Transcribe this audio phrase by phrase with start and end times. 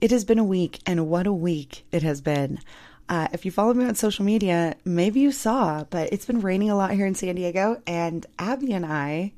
[0.00, 2.60] It has been a week, and what a week it has been.
[3.08, 6.70] Uh, if you follow me on social media, maybe you saw, but it's been raining
[6.70, 9.32] a lot here in San Diego, and Abby and I,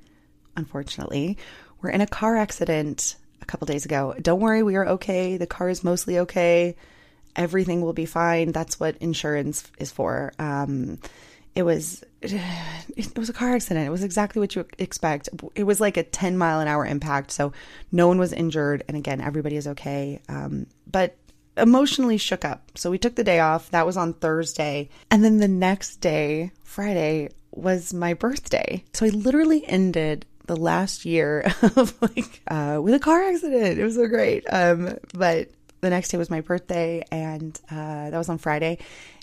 [0.56, 1.38] unfortunately,
[1.80, 4.14] were in a car accident a couple days ago.
[4.20, 5.38] Don't worry, we are okay.
[5.38, 6.76] The car is mostly okay.
[7.34, 8.52] Everything will be fine.
[8.52, 10.34] That's what insurance is for.
[10.38, 10.98] Um,
[11.54, 13.86] it was it was a car accident.
[13.86, 15.28] It was exactly what you expect.
[15.54, 17.52] It was like a 10 mile an hour impact, so
[17.92, 20.20] no one was injured, and again, everybody is okay.
[20.28, 21.16] Um, but
[21.56, 22.70] emotionally shook up.
[22.76, 23.70] So we took the day off.
[23.70, 28.84] That was on Thursday, and then the next day, Friday, was my birthday.
[28.92, 33.78] So I literally ended the last year of like uh, with a car accident.
[33.78, 34.44] It was so great.
[34.50, 35.48] Um, but
[35.80, 38.78] the next day was my birthday, and uh, that was on Friday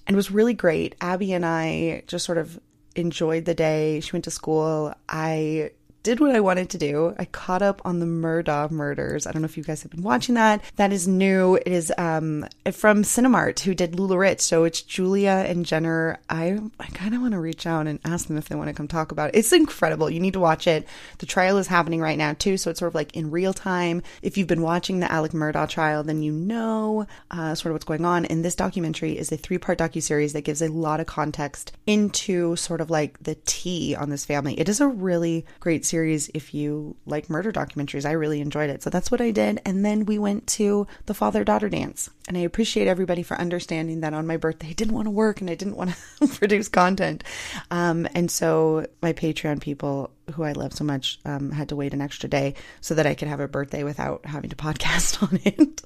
[0.08, 0.96] and it was really great.
[1.02, 2.60] Abby and I just sort of
[2.96, 4.00] enjoyed the day.
[4.00, 4.94] She went to school.
[5.08, 5.72] I
[6.08, 7.14] did what I wanted to do.
[7.20, 9.28] I caught up on the Murdaugh murders.
[9.28, 10.64] I don't know if you guys have been watching that.
[10.78, 11.56] That is new.
[11.56, 14.40] It is um, from Cinemart, who did LuLaRich.
[14.40, 16.18] So it's Julia and Jenner.
[16.30, 18.74] I, I kind of want to reach out and ask them if they want to
[18.74, 19.38] come talk about it.
[19.38, 20.10] It's incredible.
[20.10, 20.88] You need to watch it.
[21.18, 22.56] The trial is happening right now, too.
[22.56, 24.02] So it's sort of like in real time.
[24.22, 27.84] If you've been watching the Alex Murdaugh trial, then you know uh, sort of what's
[27.84, 28.24] going on.
[28.24, 32.56] And this documentary is a three part docu-series that gives a lot of context into
[32.56, 34.58] sort of like the tea on this family.
[34.58, 38.06] It is a really great series series if you like murder documentaries.
[38.06, 38.84] I really enjoyed it.
[38.84, 39.60] So that's what I did.
[39.66, 42.08] And then we went to the father daughter dance.
[42.28, 45.42] And I appreciate everybody for understanding that on my birthday I didn't want to work
[45.42, 47.24] and I didn't want to produce content.
[47.72, 51.96] Um, and so my Patreon people who I love so much um, had to wait
[51.96, 55.40] an extra day so that I could have a birthday without having to podcast on
[55.46, 55.82] it.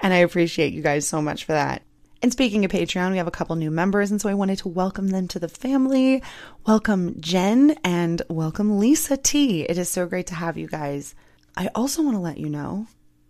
[0.00, 1.82] and I appreciate you guys so much for that.
[2.22, 4.68] And speaking of Patreon, we have a couple new members, and so I wanted to
[4.68, 6.22] welcome them to the family.
[6.66, 9.62] Welcome Jen and welcome Lisa T.
[9.62, 11.14] It is so great to have you guys.
[11.58, 12.86] I also want to let you know,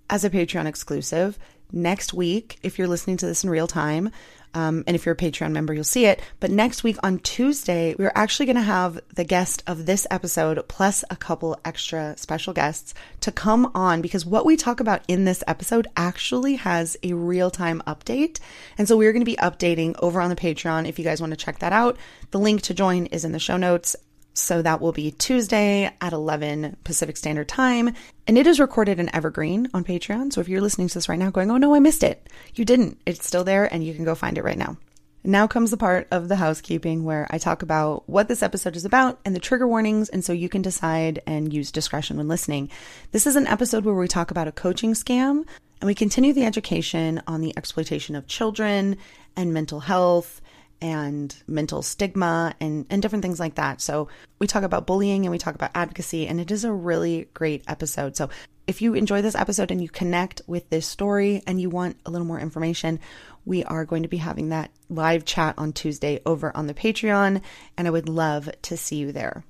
[0.08, 1.36] as a Patreon exclusive,
[1.72, 4.10] next week, if you're listening to this in real time,
[4.56, 6.22] um, and if you're a Patreon member, you'll see it.
[6.40, 10.66] But next week on Tuesday, we're actually going to have the guest of this episode
[10.66, 15.26] plus a couple extra special guests to come on because what we talk about in
[15.26, 18.40] this episode actually has a real time update.
[18.78, 21.32] And so we're going to be updating over on the Patreon if you guys want
[21.32, 21.98] to check that out.
[22.30, 23.94] The link to join is in the show notes.
[24.36, 27.94] So that will be Tuesday at 11 Pacific Standard Time.
[28.26, 30.30] And it is recorded in Evergreen on Patreon.
[30.30, 32.66] So if you're listening to this right now going, oh no, I missed it, you
[32.66, 33.00] didn't.
[33.06, 34.76] It's still there and you can go find it right now.
[35.24, 38.84] Now comes the part of the housekeeping where I talk about what this episode is
[38.84, 42.70] about and the trigger warnings, and so you can decide and use discretion when listening.
[43.10, 45.44] This is an episode where we talk about a coaching scam
[45.80, 48.98] and we continue the education on the exploitation of children
[49.34, 50.40] and mental health
[50.86, 53.80] and mental stigma and, and different things like that.
[53.80, 57.28] So we talk about bullying and we talk about advocacy, and it is a really
[57.34, 58.16] great episode.
[58.16, 58.30] So
[58.66, 62.10] if you enjoy this episode and you connect with this story and you want a
[62.10, 63.00] little more information,
[63.44, 67.42] we are going to be having that live chat on Tuesday over on the Patreon,
[67.76, 69.44] and I would love to see you there.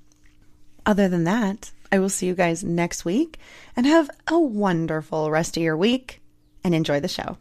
[0.85, 3.39] Other than that, I will see you guys next week
[3.77, 6.21] and have a wonderful rest of your week
[6.65, 7.39] and enjoy the show.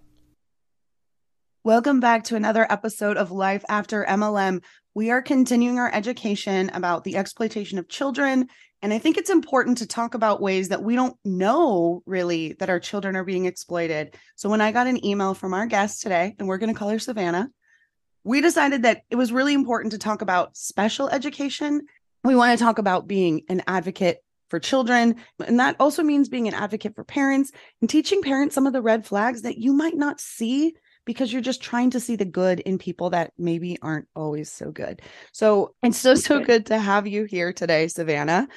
[1.65, 4.63] Welcome back to another episode of Life After MLM.
[4.93, 8.49] We are continuing our education about the exploitation of children
[8.83, 12.69] And I think it's important to talk about ways that we don't know really that
[12.69, 14.15] our children are being exploited.
[14.35, 16.89] So when I got an email from our guest today, and we're going to call
[16.89, 17.49] her Savannah,
[18.23, 21.81] we decided that it was really important to talk about special education.
[22.23, 24.19] We want to talk about being an advocate
[24.49, 25.15] for children.
[25.43, 27.51] And that also means being an advocate for parents
[27.81, 31.41] and teaching parents some of the red flags that you might not see because you're
[31.41, 35.01] just trying to see the good in people that maybe aren't always so good.
[35.31, 38.47] So it's so, so good to have you here today, Savannah.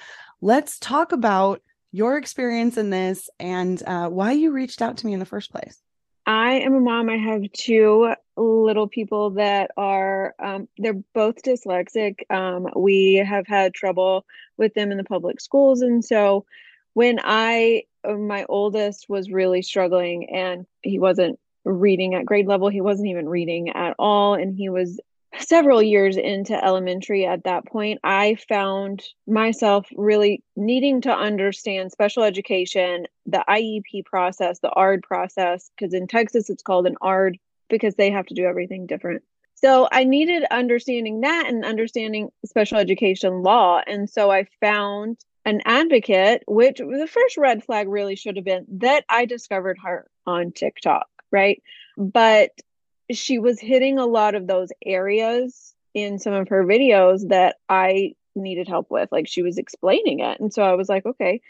[0.41, 1.63] Let's talk about
[1.93, 5.51] your experience in this and uh, why you reached out to me in the first
[5.51, 5.81] place.
[6.27, 7.09] I am a mom.
[7.09, 12.19] I have two little people that are, um, they're both dyslexic.
[12.31, 14.27] Um, we have had trouble
[14.59, 15.81] with them in the public schools.
[15.81, 16.45] And so
[16.93, 22.69] when I, my oldest was really struggling and he wasn't reading at grade level.
[22.69, 24.35] He wasn't even reading at all.
[24.35, 25.01] And he was
[25.39, 28.01] several years into elementary at that point.
[28.03, 35.71] I found myself really needing to understand special education, the IEP process, the ARD process,
[35.77, 37.39] because in Texas it's called an ARD
[37.69, 39.23] because they have to do everything different.
[39.55, 43.83] So I needed understanding that and understanding special education law.
[43.87, 48.67] And so I found an advocate, which the first red flag really should have been
[48.79, 51.63] that I discovered her on TikTok right?
[51.97, 52.51] But
[53.11, 58.15] she was hitting a lot of those areas in some of her videos that I
[58.35, 59.11] needed help with.
[59.11, 60.41] Like she was explaining it.
[60.41, 61.41] And so I was like, okay.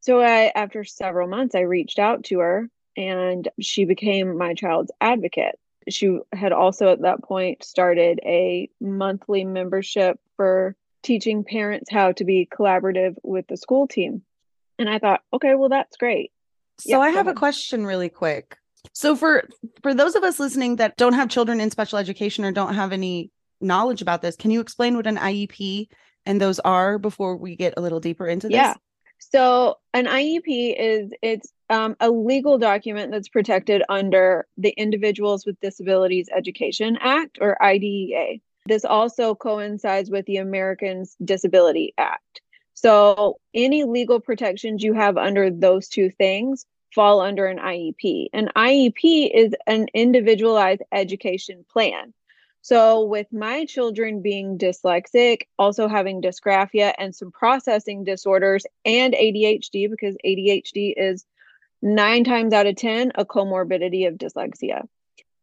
[0.00, 4.92] So I after several months I reached out to her and she became my child's
[5.00, 5.58] advocate.
[5.88, 12.24] She had also at that point started a monthly membership for teaching parents how to
[12.24, 14.22] be collaborative with the school team.
[14.78, 16.32] And I thought, okay, well that's great.
[16.80, 18.56] So I have a question really quick.
[18.92, 19.48] So for
[19.82, 22.92] for those of us listening that don't have children in special education or don't have
[22.92, 23.30] any
[23.60, 25.88] knowledge about this, can you explain what an IEP
[26.26, 28.54] and those are before we get a little deeper into this?
[28.54, 28.74] Yeah.
[29.18, 35.60] So an IEP is it's um, a legal document that's protected under the Individuals with
[35.60, 38.40] Disabilities Education Act or IDEA.
[38.66, 42.40] This also coincides with the Americans Disability Act.
[42.74, 48.28] So any legal protections you have under those two things fall under an IEP.
[48.32, 52.12] An IEP is an individualized education plan.
[52.62, 59.88] So, with my children being dyslexic, also having dysgraphia and some processing disorders and ADHD,
[59.88, 61.24] because ADHD is
[61.80, 64.86] nine times out of 10 a comorbidity of dyslexia.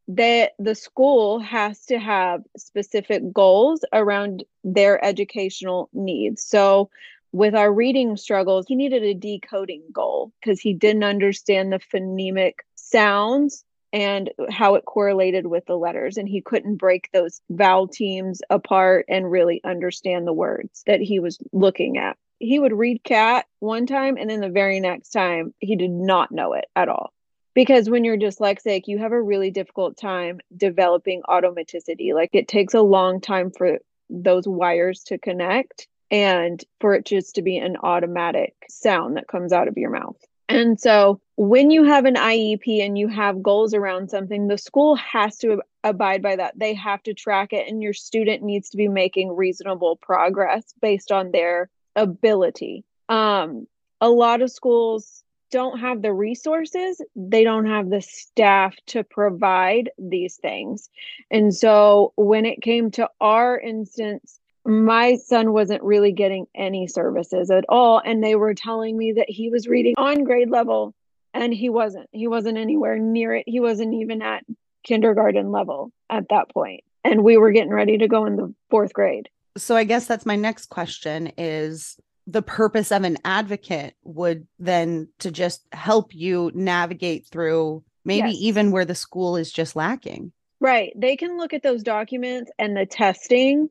[0.10, 6.44] That the school has to have specific goals around their educational needs.
[6.44, 6.92] So,
[7.32, 12.54] with our reading struggles, he needed a decoding goal because he didn't understand the phonemic
[12.76, 13.64] sounds
[13.94, 16.18] and how it correlated with the letters.
[16.18, 21.20] And he couldn't break those vowel teams apart and really understand the words that he
[21.20, 22.18] was looking at.
[22.40, 26.32] He would read cat one time, and then the very next time, he did not
[26.32, 27.12] know it at all.
[27.56, 32.14] Because when you're dyslexic, you have a really difficult time developing automaticity.
[32.14, 37.36] Like it takes a long time for those wires to connect and for it just
[37.36, 40.18] to be an automatic sound that comes out of your mouth.
[40.50, 44.96] And so when you have an IEP and you have goals around something, the school
[44.96, 46.58] has to abide by that.
[46.58, 51.12] They have to track it, and your student needs to be making reasonable progress based
[51.12, 52.86] on their ability.
[53.10, 53.68] Um,
[54.00, 59.90] a lot of schools don't have the resources, they don't have the staff to provide
[59.98, 60.90] these things.
[61.32, 67.50] And so when it came to our instance, my son wasn't really getting any services
[67.50, 70.94] at all and they were telling me that he was reading on grade level
[71.34, 72.10] and he wasn't.
[72.12, 73.46] He wasn't anywhere near it.
[73.48, 74.44] He wasn't even at
[74.84, 78.94] kindergarten level at that point and we were getting ready to go in the fourth
[78.94, 79.30] grade.
[79.58, 81.98] So i guess that's my next question is
[82.28, 88.38] the purpose of an advocate would then to just help you navigate through maybe yes.
[88.42, 90.34] even where the school is just lacking.
[90.60, 90.92] Right.
[90.96, 93.70] They can look at those documents and the testing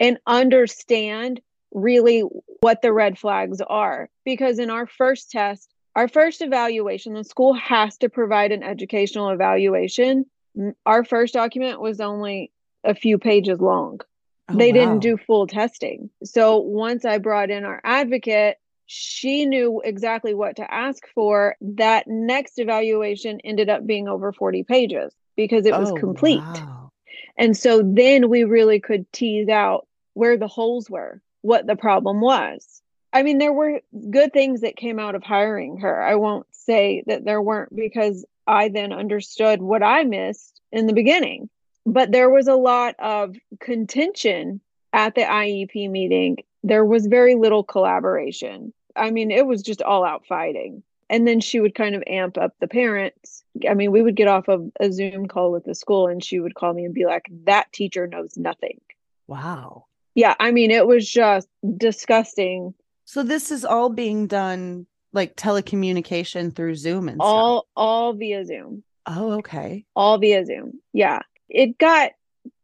[0.00, 1.40] and understand
[1.72, 2.22] really
[2.60, 4.08] what the red flags are.
[4.24, 9.30] Because in our first test, our first evaluation, the school has to provide an educational
[9.30, 10.24] evaluation.
[10.86, 12.50] Our first document was only
[12.82, 14.00] a few pages long.
[14.48, 14.78] Oh, they wow.
[14.78, 16.10] didn't do full testing.
[16.24, 21.56] So once I brought in our advocate, she knew exactly what to ask for.
[21.60, 26.40] That next evaluation ended up being over 40 pages because it was oh, complete.
[26.40, 26.90] Wow.
[27.36, 29.86] And so then we really could tease out
[30.20, 32.82] where the holes were, what the problem was.
[33.12, 36.02] I mean, there were good things that came out of hiring her.
[36.02, 40.92] I won't say that there weren't because I then understood what I missed in the
[40.92, 41.48] beginning.
[41.86, 44.60] But there was a lot of contention
[44.92, 48.72] at the IEP meeting there was very little collaboration.
[48.96, 50.82] I mean, it was just all out fighting.
[51.08, 53.42] And then she would kind of amp up the parents.
[53.68, 56.38] I mean, we would get off of a Zoom call with the school and she
[56.38, 58.80] would call me and be like, that teacher knows nothing.
[59.26, 59.86] Wow.
[60.14, 60.34] Yeah.
[60.40, 62.74] I mean, it was just disgusting.
[63.04, 67.68] So this is all being done like telecommunication through Zoom and all, stuff.
[67.76, 68.84] all via Zoom.
[69.06, 69.84] Oh, okay.
[69.96, 70.80] All via Zoom.
[70.92, 71.20] Yeah.
[71.48, 72.12] It got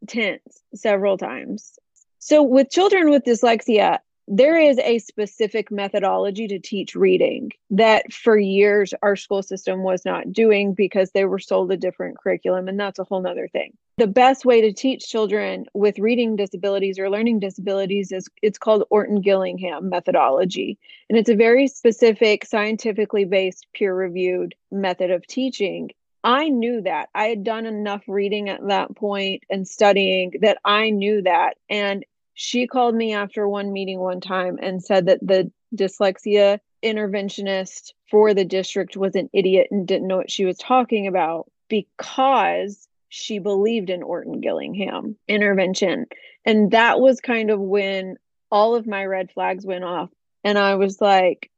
[0.06, 1.78] tense several times.
[2.18, 3.98] So with children with dyslexia,
[4.28, 10.04] there is a specific methodology to teach reading that for years our school system was
[10.04, 13.72] not doing because they were sold a different curriculum and that's a whole nother thing
[13.98, 18.84] the best way to teach children with reading disabilities or learning disabilities is it's called
[18.90, 20.78] orton gillingham methodology
[21.08, 25.90] and it's a very specific scientifically based peer reviewed method of teaching
[26.24, 27.08] I knew that.
[27.14, 31.56] I had done enough reading at that point and studying that I knew that.
[31.70, 32.04] And
[32.38, 38.34] she called me after one meeting one time and said that the dyslexia interventionist for
[38.34, 43.38] the district was an idiot and didn't know what she was talking about because she
[43.38, 46.04] believed in Orton Gillingham intervention.
[46.44, 48.18] And that was kind of when
[48.52, 50.10] all of my red flags went off.
[50.44, 51.50] And I was like,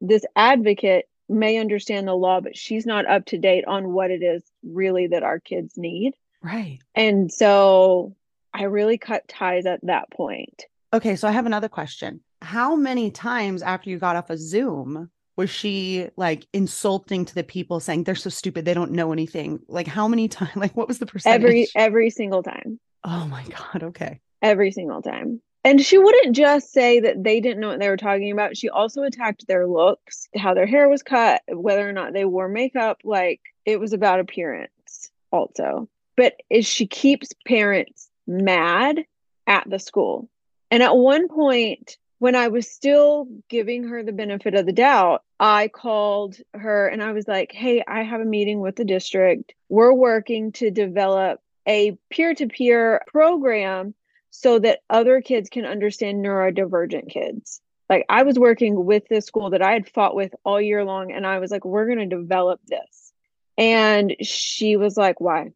[0.00, 4.24] this advocate may understand the law, but she's not up to date on what it
[4.24, 6.14] is really that our kids need.
[6.42, 6.80] Right.
[6.96, 8.16] And so
[8.58, 10.64] I really cut ties at that point.
[10.92, 12.20] Okay, so I have another question.
[12.42, 17.44] How many times after you got off of Zoom was she like insulting to the
[17.44, 19.60] people saying they're so stupid they don't know anything?
[19.68, 21.40] Like how many times like what was the percentage?
[21.40, 22.80] Every every single time.
[23.04, 24.20] Oh my god, okay.
[24.42, 25.40] Every single time.
[25.62, 28.56] And she wouldn't just say that they didn't know what they were talking about.
[28.56, 32.48] She also attacked their looks, how their hair was cut, whether or not they wore
[32.48, 32.98] makeup.
[33.04, 35.88] Like it was about appearance also.
[36.16, 39.04] But is she keeps parents mad
[39.46, 40.28] at the school.
[40.70, 45.22] And at one point, when I was still giving her the benefit of the doubt,
[45.40, 49.54] I called her and I was like, Hey, I have a meeting with the district.
[49.68, 53.94] We're working to develop a peer to peer program
[54.30, 57.60] so that other kids can understand neurodivergent kids.
[57.88, 61.12] Like I was working with this school that I had fought with all year long,
[61.12, 63.12] and I was like, We're going to develop this.
[63.56, 65.52] And she was like, Why?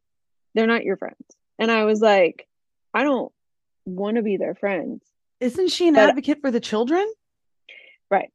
[0.54, 1.24] They're not your friends.
[1.58, 2.46] And I was like,
[2.94, 3.32] I don't
[3.84, 5.02] want to be their friends.
[5.40, 7.11] Isn't she an but, advocate for the children?
[8.11, 8.30] Right.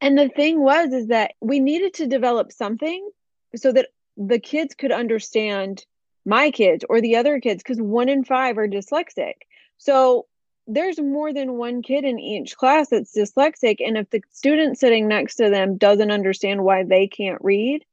[0.00, 3.10] And the thing was is that we needed to develop something
[3.56, 5.84] so that the kids could understand
[6.24, 9.34] my kids or the other kids because one in five are dyslexic.
[9.78, 10.26] So
[10.66, 13.78] there's more than one kid in each class that's dyslexic.
[13.84, 17.84] And if the student sitting next to them doesn't understand why they can't read,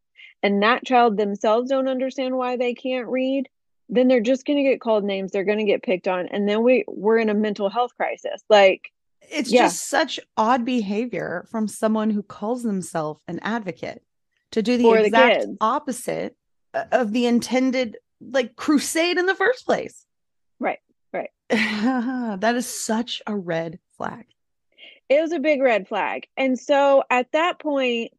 [0.43, 3.49] and that child themselves don't understand why they can't read,
[3.89, 6.47] then they're just going to get called names they're going to get picked on and
[6.47, 8.43] then we we're in a mental health crisis.
[8.49, 8.91] Like
[9.21, 9.63] it's yeah.
[9.63, 14.03] just such odd behavior from someone who calls themselves an advocate
[14.51, 16.35] to do the For exact the opposite
[16.73, 20.05] uh, of the intended like crusade in the first place.
[20.59, 20.79] Right
[21.13, 21.29] right.
[22.39, 24.25] That is such a red flag.
[25.09, 26.27] It was a big red flag.
[26.35, 28.11] And so at that point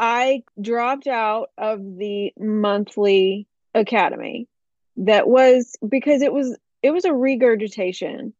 [0.00, 4.46] i dropped out of the monthly academy
[4.98, 8.34] that was because it was it was a regurgitation.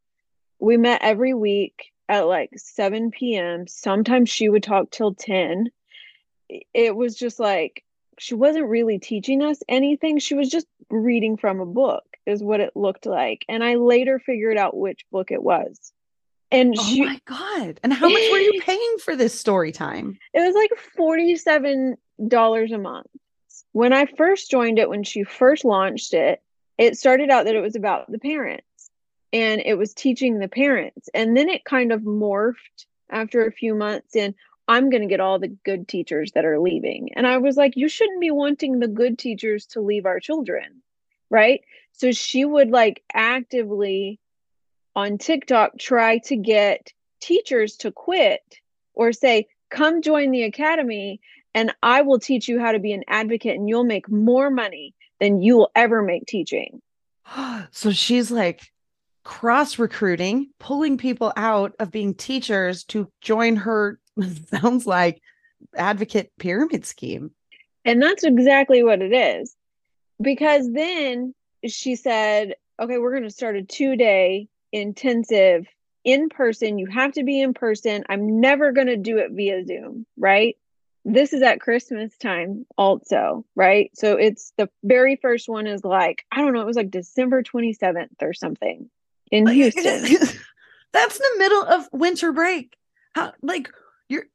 [0.58, 3.66] We met every week at like 7 p.m.
[3.66, 5.70] Sometimes she would talk till 10.
[6.74, 7.84] It was just like
[8.18, 10.18] she wasn't really teaching us anything.
[10.18, 13.44] She was just reading from a book, is what it looked like.
[13.48, 15.92] And I later figured out which book it was.
[16.50, 17.78] And oh she, my God.
[17.84, 20.18] And how much were you paying for this story time?
[20.32, 23.06] It was like $47 a month.
[23.72, 26.40] When I first joined it, when she first launched it,
[26.78, 28.90] it started out that it was about the parents
[29.32, 31.10] and it was teaching the parents.
[31.12, 34.34] And then it kind of morphed after a few months in
[34.66, 37.10] i'm going to get all the good teachers that are leaving.
[37.14, 40.82] And i was like you shouldn't be wanting the good teachers to leave our children
[41.30, 41.62] right?
[41.92, 44.20] So she would like actively
[44.96, 48.42] on tiktok try to get teachers to quit
[48.94, 51.20] or say come join the academy
[51.54, 54.94] and i will teach you how to be an advocate and you'll make more money
[55.20, 56.80] than you will ever make teaching.
[57.70, 58.62] So she's like
[59.24, 64.00] cross recruiting, pulling people out of being teachers to join her,
[64.50, 65.20] sounds like
[65.76, 67.32] advocate pyramid scheme.
[67.84, 69.54] And that's exactly what it is.
[70.20, 71.34] Because then
[71.66, 75.66] she said, okay, we're going to start a two day intensive
[76.04, 76.78] in person.
[76.78, 78.04] You have to be in person.
[78.08, 80.56] I'm never going to do it via Zoom, right?
[81.04, 83.90] This is at Christmas time also, right?
[83.94, 87.42] So it's the very first one is like, I don't know, it was like December
[87.42, 88.90] 27th or something
[89.30, 90.04] in Houston.
[90.92, 92.76] That's the middle of winter break.
[93.14, 93.70] How like
[94.08, 94.26] you're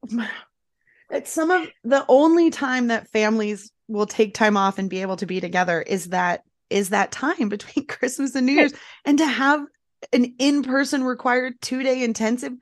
[1.09, 5.17] it's some of the only time that families will take time off and be able
[5.17, 8.73] to be together is that is that time between Christmas and New Year's
[9.05, 9.65] and to have
[10.11, 12.53] an in-person required two-day intensive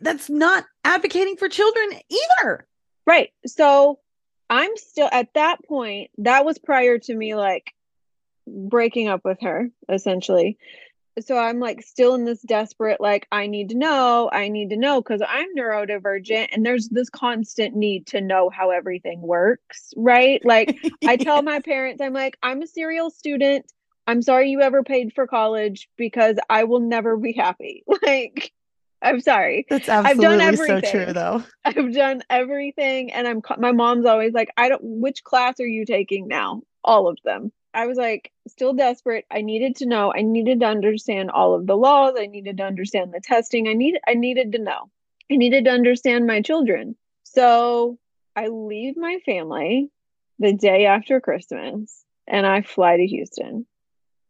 [0.00, 2.66] that's not advocating for children either.
[3.06, 3.30] Right.
[3.46, 3.98] So
[4.48, 7.72] I'm still at that point, that was prior to me like
[8.46, 10.58] breaking up with her essentially
[11.20, 14.76] so I'm like still in this desperate, like, I need to know, I need to
[14.76, 20.44] know because I'm neurodivergent and there's this constant need to know how everything works, right?
[20.44, 23.70] Like, I tell my parents, I'm like, I'm a serial student.
[24.06, 27.84] I'm sorry you ever paid for college because I will never be happy.
[28.02, 28.52] Like,
[29.04, 29.66] I'm sorry.
[29.68, 30.82] That's absolutely I've done everything.
[30.82, 31.44] so true, though.
[31.64, 33.42] I've done everything, and I'm.
[33.58, 34.82] My mom's always like, "I don't.
[34.82, 36.62] Which class are you taking now?
[36.82, 39.26] All of them." I was like still desperate.
[39.30, 40.12] I needed to know.
[40.14, 42.14] I needed to understand all of the laws.
[42.18, 43.68] I needed to understand the testing.
[43.68, 44.90] I needed I needed to know.
[45.30, 46.96] I needed to understand my children.
[47.24, 47.98] So
[48.36, 49.90] I leave my family
[50.38, 53.66] the day after Christmas and I fly to Houston.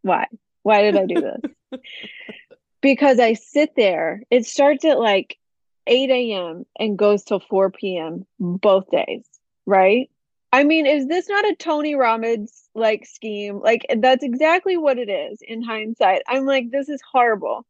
[0.03, 0.27] Why?
[0.63, 1.81] Why did I do this?
[2.85, 4.21] because I sit there.
[4.31, 5.39] It starts at like
[5.87, 6.67] 8 a.m.
[6.79, 8.27] and goes till 4 p.m.
[8.39, 9.25] both days,
[9.65, 10.11] right?
[10.53, 13.59] I mean, is this not a Tony Robbins like scheme?
[13.59, 16.25] Like that's exactly what it is in hindsight.
[16.29, 17.65] I'm like, this is horrible.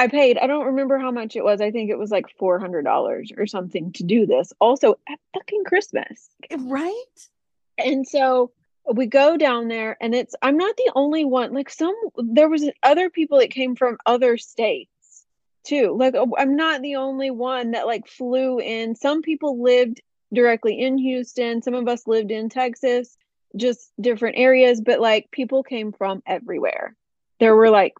[0.00, 1.60] I paid, I don't remember how much it was.
[1.60, 4.52] I think it was like four hundred dollars or something to do this.
[4.60, 6.30] Also at fucking Christmas.
[6.58, 7.28] Right?
[7.78, 8.50] And so
[8.90, 11.52] we go down there and it's I'm not the only one.
[11.52, 15.24] Like some there was other people that came from other states
[15.64, 15.96] too.
[15.98, 18.94] Like oh, I'm not the only one that like flew in.
[18.94, 20.00] Some people lived
[20.32, 21.62] directly in Houston.
[21.62, 23.16] Some of us lived in Texas,
[23.54, 26.96] just different areas, but like people came from everywhere.
[27.38, 27.94] There were like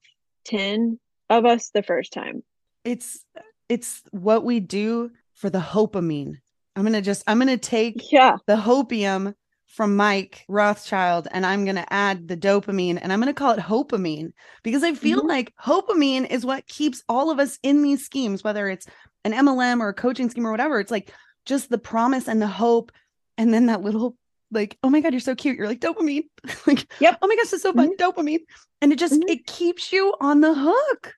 [0.46, 0.98] 10
[1.30, 2.42] of us the first time.
[2.84, 3.24] It's
[3.68, 6.36] it's what we do for the hopamine.
[6.74, 8.36] I'm to just I'm to take yeah.
[8.46, 9.34] the hopium
[9.72, 13.52] from Mike Rothschild and I'm going to add the dopamine and I'm going to call
[13.52, 15.28] it hopamine because I feel mm-hmm.
[15.28, 18.86] like hopamine is what keeps all of us in these schemes whether it's
[19.24, 20.78] an MLM or a coaching scheme or whatever.
[20.78, 21.10] It's like
[21.46, 22.92] just the promise and the hope
[23.38, 24.14] and then that little
[24.50, 25.56] like oh my god you're so cute.
[25.56, 26.24] You're like dopamine.
[26.66, 27.18] Like yep.
[27.22, 27.96] Oh my gosh it's so fun.
[27.96, 28.20] Mm-hmm.
[28.20, 28.40] dopamine.
[28.82, 29.28] And it just mm-hmm.
[29.28, 31.14] it keeps you on the hook.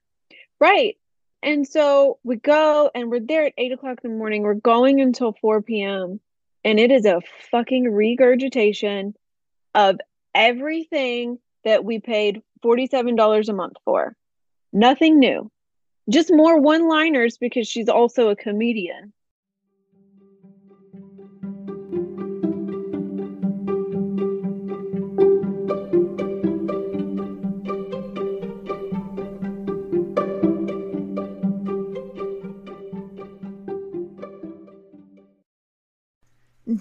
[0.61, 0.97] Right.
[1.43, 4.43] And so we go and we're there at eight o'clock in the morning.
[4.43, 6.21] We're going until 4 p.m
[6.65, 9.15] and it is a fucking regurgitation
[9.75, 9.97] of
[10.35, 14.17] everything that we paid $47 a month for.
[14.73, 15.51] Nothing new.
[16.09, 19.13] Just more one liners because she's also a comedian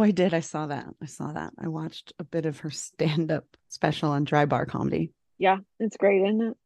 [0.00, 0.32] Oh, did.
[0.32, 0.86] I saw that.
[1.02, 1.52] I saw that.
[1.58, 5.12] I watched a bit of her stand up special on Dry Bar Comedy.
[5.36, 6.56] Yeah, it's great, isn't it?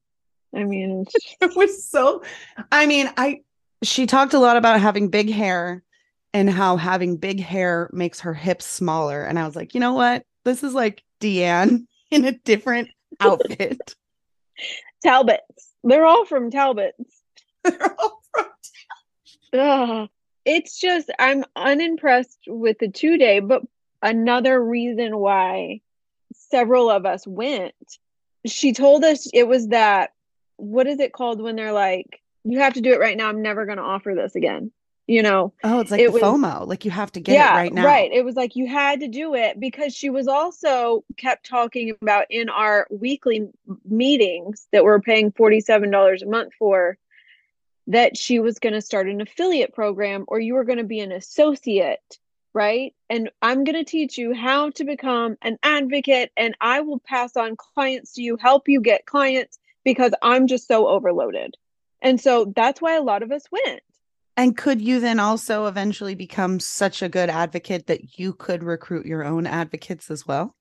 [0.55, 1.05] I mean,
[1.40, 2.23] it was so.
[2.70, 3.40] I mean, I
[3.83, 5.83] she talked a lot about having big hair
[6.33, 9.25] and how having big hair makes her hips smaller.
[9.25, 10.25] And I was like, you know what?
[10.44, 13.97] This is like Deanne in a different outfit.
[15.05, 15.73] Talbots.
[15.83, 17.23] They're all from Talbots.
[17.64, 18.47] They're all from
[19.53, 20.09] Ugh.
[20.44, 23.62] It's just I'm unimpressed with the two day, but
[24.02, 25.80] another reason why
[26.35, 27.74] several of us went.
[28.46, 30.11] She told us it was that
[30.57, 33.28] what is it called when they're like, you have to do it right now.
[33.28, 34.70] I'm never going to offer this again.
[35.07, 36.66] You know, Oh, it's like It was- FOMO.
[36.66, 37.85] Like you have to get yeah, it right now.
[37.85, 38.11] Right.
[38.12, 42.26] It was like you had to do it because she was also kept talking about
[42.30, 43.48] in our weekly
[43.85, 46.96] meetings that we're paying $47 a month for
[47.87, 51.01] that she was going to start an affiliate program or you were going to be
[51.01, 52.18] an associate,
[52.55, 52.94] right?
[53.11, 57.37] And I'm going to teach you how to become an advocate and I will pass
[57.37, 61.57] on clients to you, help you get clients because I'm just so overloaded.
[62.01, 63.81] And so that's why a lot of us went.
[64.37, 69.07] And could you then also eventually become such a good advocate that you could recruit
[69.07, 70.57] your own advocates as well?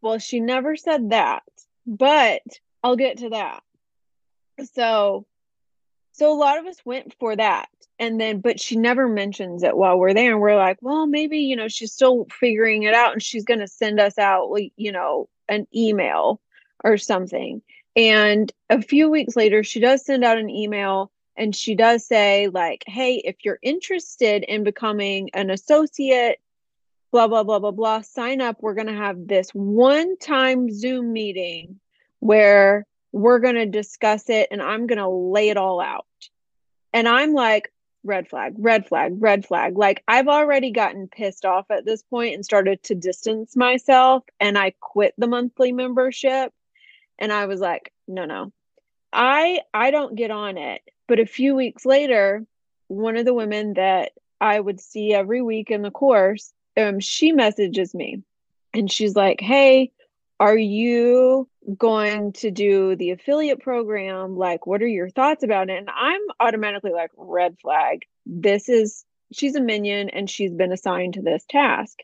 [0.00, 1.42] Well, she never said that,
[1.86, 2.42] but
[2.82, 3.62] I'll get to that.
[4.74, 5.26] So,
[6.12, 7.68] so a lot of us went for that.
[7.98, 10.32] And then, but she never mentions it while we're there.
[10.32, 13.60] And we're like, well, maybe, you know, she's still figuring it out and she's going
[13.60, 16.40] to send us out, like, you know, an email
[16.82, 17.62] or something.
[17.94, 22.48] And a few weeks later, she does send out an email and she does say,
[22.48, 26.40] like, hey, if you're interested in becoming an associate,
[27.12, 31.12] blah blah blah blah blah sign up we're going to have this one time zoom
[31.12, 31.78] meeting
[32.20, 36.06] where we're going to discuss it and i'm going to lay it all out.
[36.92, 37.72] And i'm like
[38.04, 39.76] red flag red flag red flag.
[39.76, 44.58] Like i've already gotten pissed off at this point and started to distance myself and
[44.58, 46.52] i quit the monthly membership.
[47.18, 48.52] And i was like no no.
[49.12, 50.82] I i don't get on it.
[51.06, 52.44] But a few weeks later
[52.88, 57.32] one of the women that i would see every week in the course um, she
[57.32, 58.22] messages me
[58.74, 59.92] and she's like, Hey,
[60.42, 64.36] are you going to do the affiliate program?
[64.36, 65.78] Like, what are your thoughts about it?
[65.78, 68.02] And I'm automatically like, red flag.
[68.26, 71.96] This is, she's a minion and she's been assigned to this task.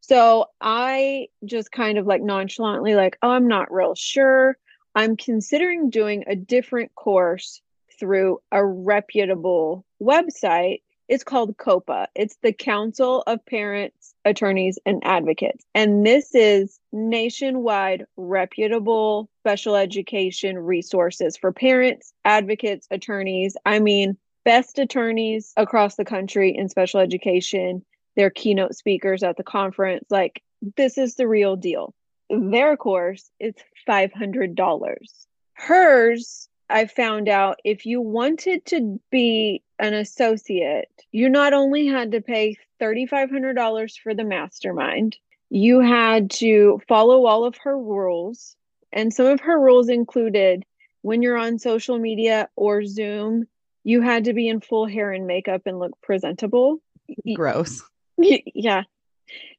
[0.00, 4.58] So I just kind of like nonchalantly, like, oh, I'm not real sure.
[4.96, 7.62] I'm considering doing a different course
[8.00, 10.82] through a reputable website.
[11.08, 12.08] It's called COPA.
[12.16, 15.64] It's the Council of Parents, Attorneys, and Advocates.
[15.74, 23.56] And this is nationwide reputable special education resources for parents, advocates, attorneys.
[23.64, 27.84] I mean, best attorneys across the country in special education.
[28.16, 30.06] They're keynote speakers at the conference.
[30.10, 30.42] Like,
[30.76, 31.94] this is the real deal.
[32.30, 33.54] Their course is
[33.88, 34.96] $500.
[35.52, 42.12] Hers, I found out if you wanted to be an associate, you not only had
[42.12, 45.16] to pay $3,500 for the mastermind,
[45.50, 48.56] you had to follow all of her rules.
[48.92, 50.64] And some of her rules included
[51.02, 53.46] when you're on social media or Zoom,
[53.84, 56.80] you had to be in full hair and makeup and look presentable.
[57.34, 57.82] Gross.
[58.18, 58.82] Yeah.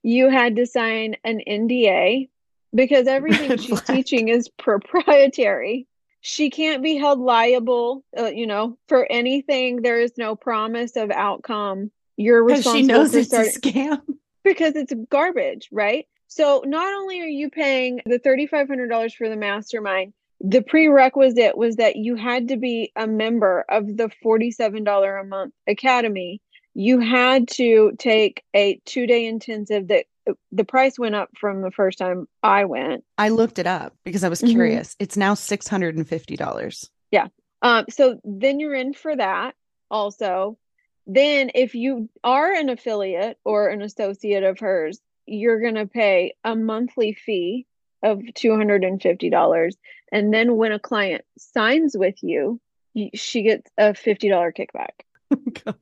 [0.03, 2.29] You had to sign an NDA
[2.73, 5.87] because everything she's teaching is proprietary.
[6.21, 9.81] She can't be held liable, uh, you know, for anything.
[9.81, 11.91] There is no promise of outcome.
[12.15, 14.01] You're responsible she knows for it's starting a scam.
[14.43, 16.07] because it's garbage, right?
[16.27, 21.95] So not only are you paying the $3,500 for the mastermind, the prerequisite was that
[21.95, 26.41] you had to be a member of the $47 a month academy.
[26.73, 30.05] You had to take a two day intensive that
[30.51, 33.03] the price went up from the first time I went.
[33.17, 34.51] I looked it up because I was Mhm.
[34.51, 34.95] curious.
[34.99, 36.89] It's now $650.
[37.63, 39.55] Um, so then you're in for that
[39.89, 40.59] also.
[41.07, 46.35] Then if you are an affiliate or an associate of hers, you're going to pay
[46.43, 47.65] a monthly fee
[48.03, 49.73] of $250.
[50.11, 52.61] And then when a client signs with you,
[53.15, 55.01] she gets a $50 kickback.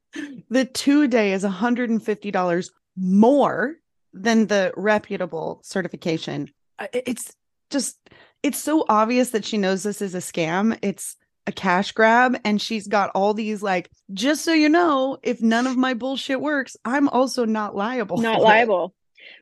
[0.50, 3.76] the two day is $150 more
[4.16, 6.50] than the reputable certification.
[6.94, 7.36] It's
[7.70, 7.98] just,
[8.42, 10.80] it's so obvious that she knows this is a scam.
[10.82, 12.38] It's a cash grab.
[12.44, 16.42] And she's got all these, like, just so you know, if none of my bullshit
[16.42, 18.18] works, I'm also not liable.
[18.18, 18.96] not liable.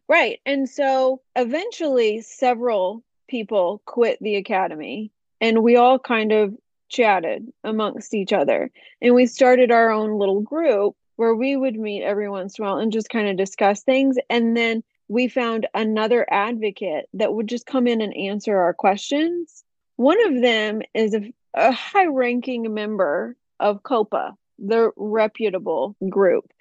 [0.07, 0.39] Right.
[0.45, 6.53] And so eventually several people quit the academy and we all kind of
[6.89, 8.69] chatted amongst each other
[9.01, 12.67] and we started our own little group where we would meet every once in a
[12.67, 14.17] while and just kind of discuss things.
[14.29, 19.63] And then we found another advocate that would just come in and answer our questions.
[19.95, 26.51] One of them is a, a high ranking member of COPA, the reputable group.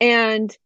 [0.00, 0.56] And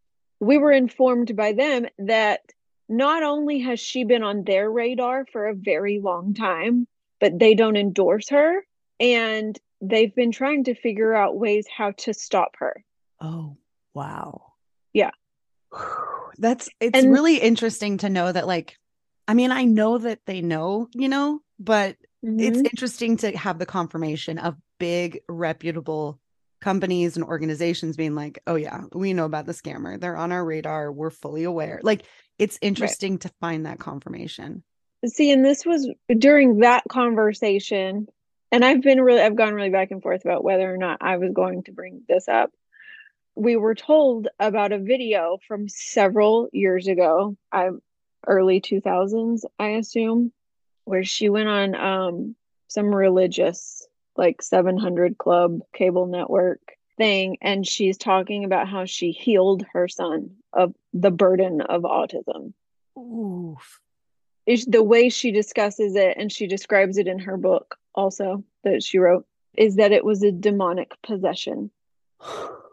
[0.41, 2.41] we were informed by them that
[2.89, 6.87] not only has she been on their radar for a very long time,
[7.21, 8.65] but they don't endorse her.
[9.01, 12.83] And they've been trying to figure out ways how to stop her.
[13.21, 13.57] Oh,
[13.95, 14.53] wow.
[14.93, 15.11] Yeah.
[16.39, 18.77] That's it's And- really interesting to know that like
[19.29, 22.65] I mean, I know that they know, you know, but it's Mhm.
[22.71, 26.21] interesting to have the confirmation of big reputable
[26.61, 29.99] companies and organizations being like, "Oh yeah, we know about the scammer.
[30.01, 30.93] They're on our radar.
[30.93, 32.03] We're fully aware." Like
[32.39, 34.63] it's interesting to find that confirmation.
[35.07, 38.09] see and this was during that conversation
[38.51, 41.17] and i've been really i've gone really back and forth about whether or not i
[41.17, 42.51] was going to bring this up
[43.37, 47.69] we were told about a video from several years ago i
[48.27, 50.33] early 2000s i assume
[50.85, 52.35] where she went on um
[52.67, 56.61] some religious like 700 club cable network
[56.97, 62.55] thing and she's talking about how she healed her son of the burden of autism.
[62.99, 63.81] Oof.
[64.47, 68.83] is the way she discusses it and she describes it in her book also that
[68.83, 71.71] she wrote is that it was a demonic possession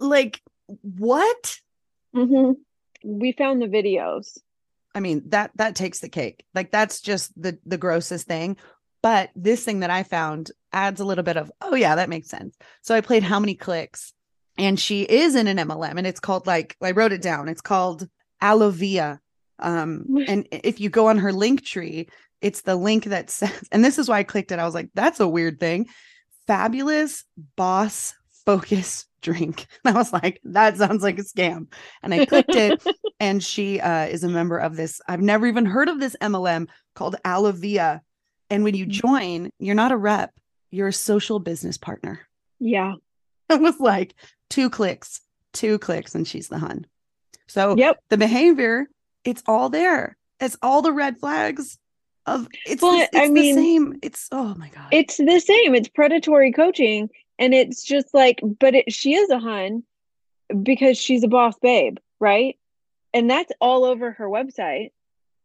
[0.00, 1.58] like what?
[2.14, 2.52] hmm
[3.04, 4.38] we found the videos
[4.96, 6.46] I mean, that that takes the cake.
[6.54, 8.56] Like that's just the the grossest thing.
[9.02, 12.30] But this thing that I found adds a little bit of, oh yeah, that makes
[12.30, 12.56] sense.
[12.80, 14.14] So I played how many clicks?
[14.56, 17.50] And she is in an MLM and it's called like I wrote it down.
[17.50, 18.08] It's called
[18.42, 19.18] Alovia.
[19.58, 22.08] Um, and if you go on her link tree,
[22.40, 24.58] it's the link that says, and this is why I clicked it.
[24.58, 25.88] I was like, that's a weird thing.
[26.46, 28.14] Fabulous boss
[28.46, 29.66] focus drink.
[29.84, 31.66] And I was like, that sounds like a scam.
[32.02, 32.82] And I clicked it
[33.20, 35.00] and she uh, is a member of this.
[35.08, 38.00] I've never even heard of this MLM called Alavia.
[38.50, 40.32] And when you join, you're not a rep,
[40.70, 42.20] you're a social business partner.
[42.60, 42.94] yeah
[43.50, 44.14] It was like
[44.50, 45.20] two clicks,
[45.52, 46.86] two clicks, and she's the hun.
[47.48, 48.86] So yep the behavior,
[49.24, 50.16] it's all there.
[50.40, 51.78] It's all the red flags
[52.26, 53.94] of it's, Well, the, it's I the mean, same.
[54.02, 54.88] It's oh my god.
[54.92, 59.38] it's the same it's predatory coaching and it's just like but it, she is a
[59.38, 59.82] hun
[60.62, 62.56] because she's a boss babe right?
[63.14, 64.90] And that's all over her website.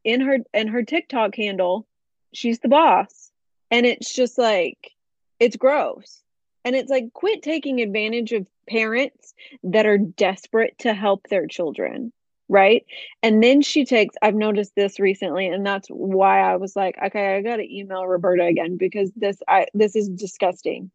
[0.03, 1.87] In her and her tiktok handle
[2.33, 3.31] she's the boss.
[3.69, 4.91] And it's just like
[5.39, 6.21] it's gross.
[6.65, 12.11] And it's like quit taking advantage of parents that are desperate to help their children
[12.49, 12.85] right?
[13.23, 17.37] And then she takes i've noticed this recently and that's why i was like okay
[17.37, 20.91] i gotta email roberta again because this i this is disgusting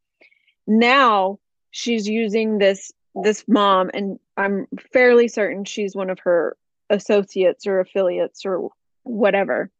[0.67, 1.39] now
[1.71, 6.57] she's using this this mom and i'm fairly certain she's one of her
[6.91, 8.69] associates or affiliates or
[9.03, 9.71] whatever.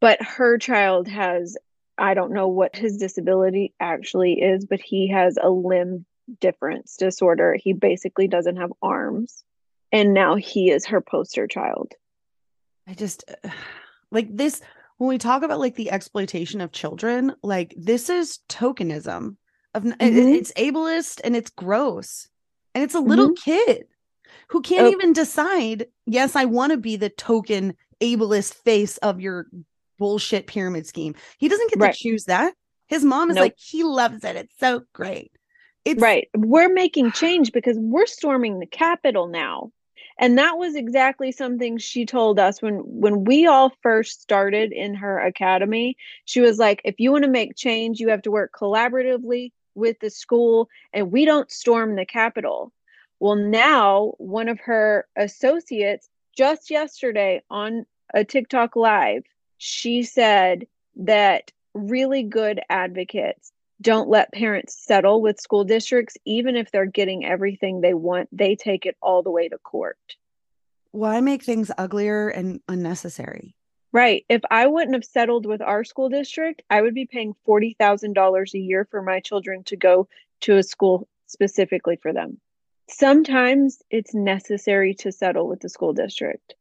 [0.00, 1.56] But her child has
[1.98, 6.04] i don't know what his disability actually is but he has a limb
[6.40, 7.56] difference disorder.
[7.58, 9.44] He basically doesn't have arms.
[9.90, 11.92] And now he is her poster child.
[12.86, 13.24] I just
[14.10, 14.60] like this
[14.98, 19.36] when we talk about like the exploitation of children, like this is tokenism
[19.74, 20.34] of Mhm.
[20.36, 22.28] it's ableist and it's gross.
[22.74, 23.86] And it's a little kid
[24.48, 24.90] who can't Oh.
[24.90, 29.46] even decide, yes, I want to be the token ableist face of your
[29.98, 31.14] bullshit pyramid scheme.
[31.38, 31.94] He doesn't get Right.
[31.94, 32.54] to choose that.
[32.88, 33.42] His mom is Nope.
[33.42, 34.36] like, he loves it.
[34.36, 35.32] It's so great.
[35.84, 39.72] It's right we're making change because we're storming the capitol now
[40.16, 44.94] and that was exactly something she told us when when we all first started in
[44.94, 48.52] her academy she was like if you want to make change you have to work
[48.56, 52.72] collaboratively with the school and we don't storm the capitol
[53.20, 59.22] well now one of her associates just yesterday on a tiktok live
[59.58, 66.70] she said that really good advocates don't let parents settle with school districts even if
[66.70, 69.98] they're getting everything they want they take it all the way to court
[70.92, 73.56] why make things uglier and unnecessary?
[73.92, 78.54] Right if i wouldn't have settled with our school district i would be paying $40,000
[78.54, 80.08] a year for my children to go
[80.40, 82.40] to a school specifically for them
[82.88, 86.54] sometimes it's necessary to settle with the school district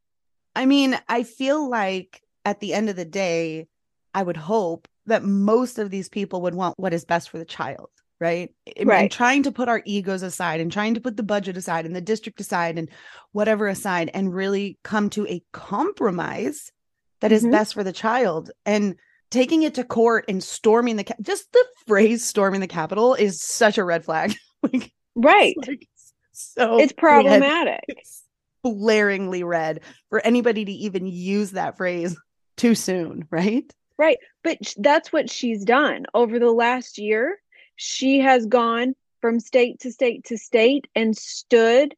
[0.55, 3.67] I mean, I feel like at the end of the day,
[4.13, 7.45] I would hope that most of these people would want what is best for the
[7.45, 7.89] child,
[8.19, 8.53] right?
[8.75, 9.03] And- Right.
[9.03, 11.95] And trying to put our egos aside and trying to put the budget aside and
[11.95, 12.89] the district aside and
[13.31, 16.71] whatever aside and really come to a compromise
[17.21, 17.51] that is Mhm.
[17.51, 18.51] best for the child.
[18.65, 18.95] And
[19.29, 23.41] taking it to court and storming the ca- just the phrase storming the capitol is
[23.41, 24.33] such a red flag.
[24.63, 25.55] like Right.
[25.57, 25.87] It's like
[26.31, 26.97] so it's red.
[26.97, 27.83] problematic.
[27.87, 28.23] It's
[28.65, 32.15] blaringly red for anybody to even use that phrase
[32.57, 33.71] too soon, right?
[33.97, 34.17] Right.
[34.43, 37.39] But that's what she's done over the last year.
[37.75, 41.95] She has gone from state to state to state and stood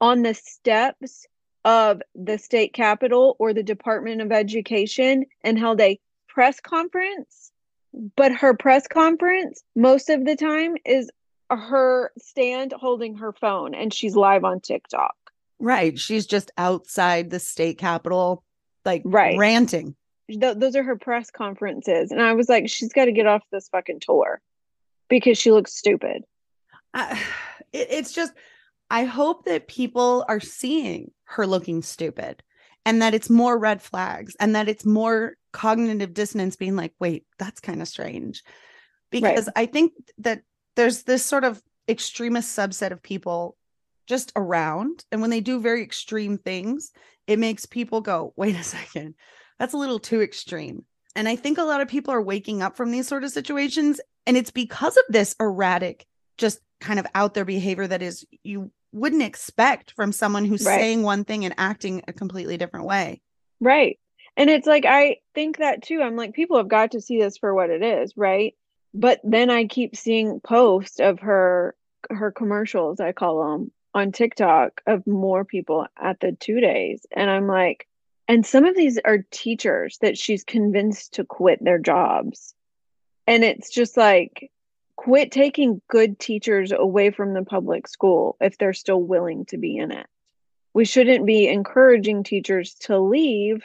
[0.00, 1.26] on the steps
[1.64, 5.98] of the state capitol or the Department of Education and held a
[6.28, 7.50] press conference.
[8.16, 11.10] But her press conference, most of the time, is
[11.50, 15.14] her stand holding her phone and she's live on TikTok.
[15.60, 15.98] Right.
[15.98, 18.42] She's just outside the state capitol,
[18.84, 19.38] like Right.
[19.38, 19.94] ranting.
[20.28, 22.10] Th- those are her press conferences.
[22.10, 24.40] And I was like, she's got to get off this fucking tour
[25.08, 26.24] because she looks stupid.
[26.92, 27.12] I,
[27.72, 28.32] it, it's just,
[28.94, 32.44] I hope that people are seeing her looking stupid
[32.86, 37.26] and that it's more red flags and that it's more cognitive dissonance being like, wait,
[37.36, 38.44] that's kind of strange.
[39.10, 40.42] Because I think that
[40.76, 43.56] there's this sort of extremist subset of people
[44.06, 45.04] just around.
[45.10, 46.92] And when they do very extreme things,
[47.26, 49.16] it makes people go, wait a second,
[49.58, 50.84] that's a little too extreme.
[51.16, 54.00] And I think a lot of people are waking up from these sort of situations.
[54.24, 56.06] And it's because of this erratic,
[56.38, 60.78] just kind of out there behavior that is you wouldn't expect from someone who's Right.
[60.78, 63.20] saying one thing and acting a completely different way.
[63.60, 63.98] Right.
[64.36, 66.00] And it's like, I think that too.
[66.00, 68.16] I'm like, people have got to see this for what it is.
[68.16, 68.54] Right.
[68.94, 71.74] But then I keep seeing posts of her,
[72.10, 77.04] her commercials, I call them on TikTok of more people at the two days.
[77.12, 77.88] And I'm like,
[78.26, 82.54] and some of these are teachers that she's convinced to quit their jobs.
[83.26, 84.50] And it's just like,
[85.04, 89.76] quit taking good teachers away from the public school if they're still willing to be
[89.76, 90.06] in it.
[90.72, 93.62] We shouldn't be encouraging teachers to leave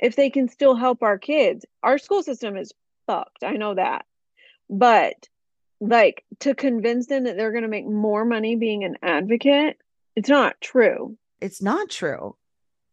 [0.00, 1.64] if they can still help our kids.
[1.84, 2.72] Our school system is
[3.06, 3.44] fucked.
[3.44, 4.06] I know that.
[4.68, 5.28] But
[5.80, 9.78] like to convince them that they're going to make more money being an advocate,
[10.16, 11.16] it's not true.
[11.40, 12.34] It's not true.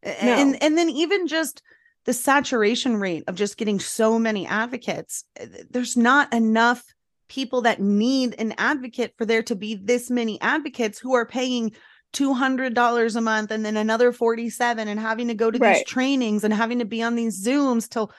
[0.06, 0.12] No.
[0.12, 1.64] And and then even just
[2.06, 6.86] the saturation rate of just getting so many advocates, uh, there's not enough
[7.30, 11.72] people that need an advocate for there to be this many advocates who are paying
[12.14, 16.54] $200 a month and then another 47 and having to go to these trainings and
[16.54, 18.12] having to be on these zooms till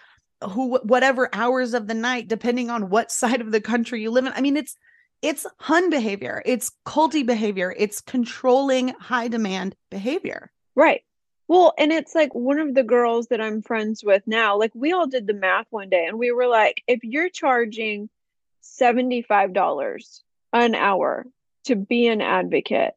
[0.42, 4.26] who whatever hours of the night depending on what side of the country you live
[4.26, 4.32] in.
[4.32, 4.76] I mean it's
[5.22, 6.42] it's hun behavior.
[6.46, 7.74] It's culty behavior.
[7.76, 10.50] It's controlling high demand behavior.
[10.74, 11.02] Right.
[11.46, 14.92] Well, and it's like one of the girls that I'm friends with now, like we
[14.92, 18.08] all did the math one day and we were like, if you're charging
[18.62, 20.20] $75
[20.52, 21.26] an hour
[21.64, 22.94] to be an advocate,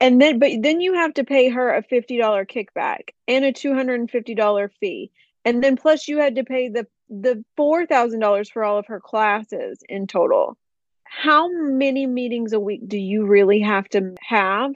[0.00, 4.70] and then but then you have to pay her a $50 kickback and a $250
[4.80, 5.10] fee.
[5.44, 9.82] And then plus you had to pay the the $4,000 for all of her classes
[9.88, 10.56] in total.
[11.04, 14.72] How many meetings a week do you really have to have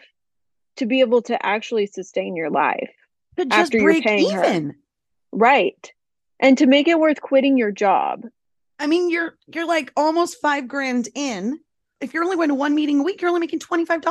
[0.77, 2.91] to be able to actually sustain your life?
[3.37, 4.45] but just After you're break paying her.
[4.45, 4.75] even
[5.33, 5.93] Right.
[6.41, 8.27] And to make it worth quitting your job.
[8.79, 11.59] I mean you're you're like almost five grand in
[12.01, 14.03] if you're only going to one meeting a week you're only making $25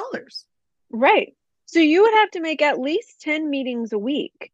[0.92, 1.34] Right.
[1.66, 4.52] So you would have to make at least 10 meetings a week.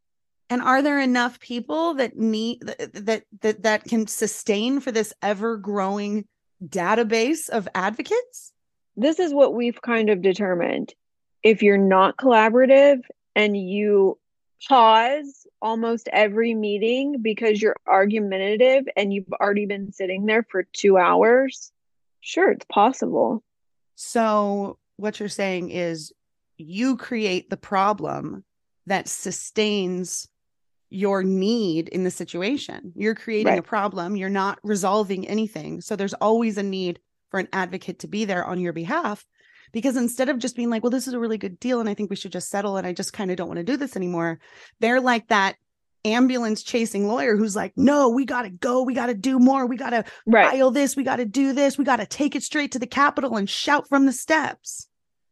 [0.50, 5.14] and are there enough people that need that that that, that can sustain for this
[5.22, 6.26] ever growing
[6.66, 8.54] database of advocates
[8.96, 10.94] This is what we've kind of determined.
[11.44, 13.02] If you're not collaborative
[13.36, 14.18] and you
[14.68, 20.98] pause almost every meeting because you're argumentative and you've already been sitting there for two
[20.98, 21.72] hours,
[22.20, 23.44] sure, it's possible.
[23.96, 26.14] So what you're saying is
[26.58, 28.44] you create the problem
[28.88, 30.28] that sustains
[30.90, 32.92] your need in the situation.
[32.96, 35.82] You're creating a problem, you're not resolving anything.
[35.82, 39.26] So there's always a need for an advocate to be there on your behalf
[39.72, 41.94] because instead of just being like, well, this is a really good deal and I
[41.94, 43.96] think we should just settle and I just kind of don't want to do this
[43.96, 44.40] anymore,
[44.80, 45.56] they're like that
[46.04, 49.66] ambulance chasing lawyer who's like, no, we got to go, we got to do more,
[49.68, 50.52] we got to Right.
[50.52, 52.88] file this, we got to do this, we got to take it straight to the
[52.88, 54.88] Capitol and shout from the steps.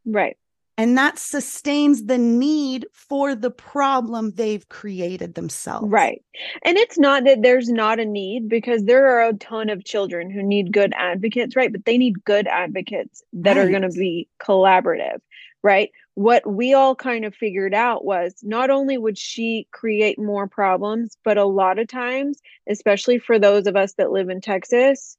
[0.05, 0.37] Right.
[0.79, 5.89] And that sustains the need for the problem they've created themselves.
[5.89, 6.23] Right.
[6.63, 10.31] And it's not that there's not a need because there are a ton of children
[10.31, 11.69] who need good advocates, right?
[11.69, 15.19] But they need good advocates that are going to be collaborative,
[15.63, 15.91] right?
[16.13, 21.17] What we all kind of figured out was not only would she create more problems,
[21.25, 25.17] but a lot of times, especially for those of us that live in Texas,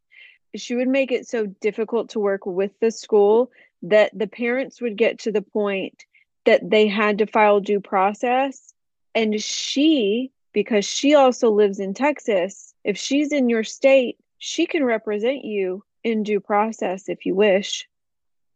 [0.57, 3.51] she would make it so difficult to work with the school
[3.83, 6.05] that the parents would get to the point
[6.45, 8.73] that they had to file due process
[9.15, 14.85] and she because she also lives in Texas if she's in your state she can
[14.85, 17.87] represent you in due process if you wish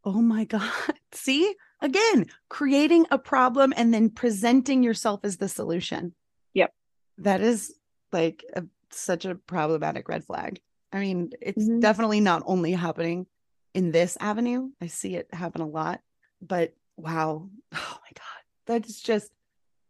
[0.07, 0.71] Oh my God.
[1.13, 6.15] See, again, creating a problem and then presenting yourself as the solution.
[6.53, 6.75] Yep.
[7.19, 7.75] That is
[8.13, 10.61] like a, such a problematic red flag.
[10.93, 11.81] I mean, it's Mhm.
[11.81, 13.27] definitely not only happening
[13.75, 14.71] in this avenue.
[14.81, 16.01] I see it happen a lot,
[16.41, 17.49] but wow.
[17.75, 18.25] Oh my God.
[18.67, 19.31] That's just,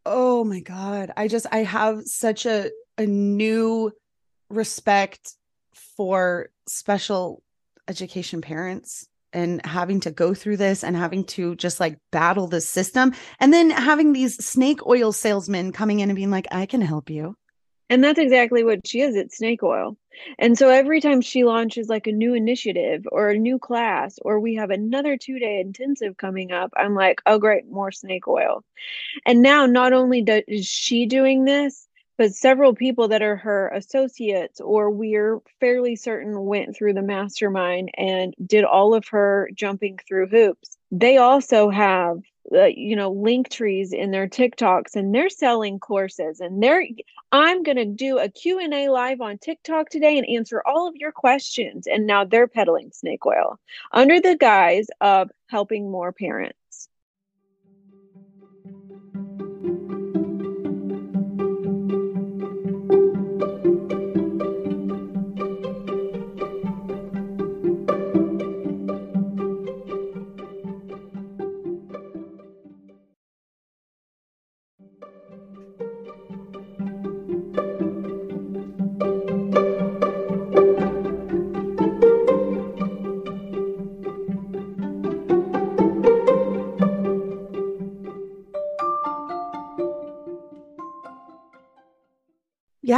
[0.05, 1.11] oh my God.
[1.15, 3.91] I just, I have such a, a new
[4.49, 5.33] respect
[5.95, 7.43] for special
[7.87, 12.61] education parents and having to go through this and having to just like battle the
[12.61, 16.81] system and then having these snake oil salesmen coming in and being like i can
[16.81, 17.35] help you
[17.89, 19.15] And that's exactly what she is.
[19.15, 19.97] It's snake oil.
[20.39, 24.39] And so every time she launches like a new initiative or a new class, or
[24.39, 28.63] we have another two day intensive coming up, I'm like, oh, great, more snake oil.
[29.25, 33.67] And now not only does, is she doing this, but several people that are her
[33.69, 39.99] associates or we're fairly certain went through the mastermind and did all of her jumping
[40.07, 40.77] through hoops.
[40.91, 42.19] They also have
[42.53, 46.83] uh, you know link trees in their TikToks and they're selling courses and they're
[47.31, 51.11] I'm going to do a Q&A live on TikTok today and answer all of your
[51.11, 53.59] questions and now they're peddling snake oil
[53.91, 56.57] under the guise of helping more parents.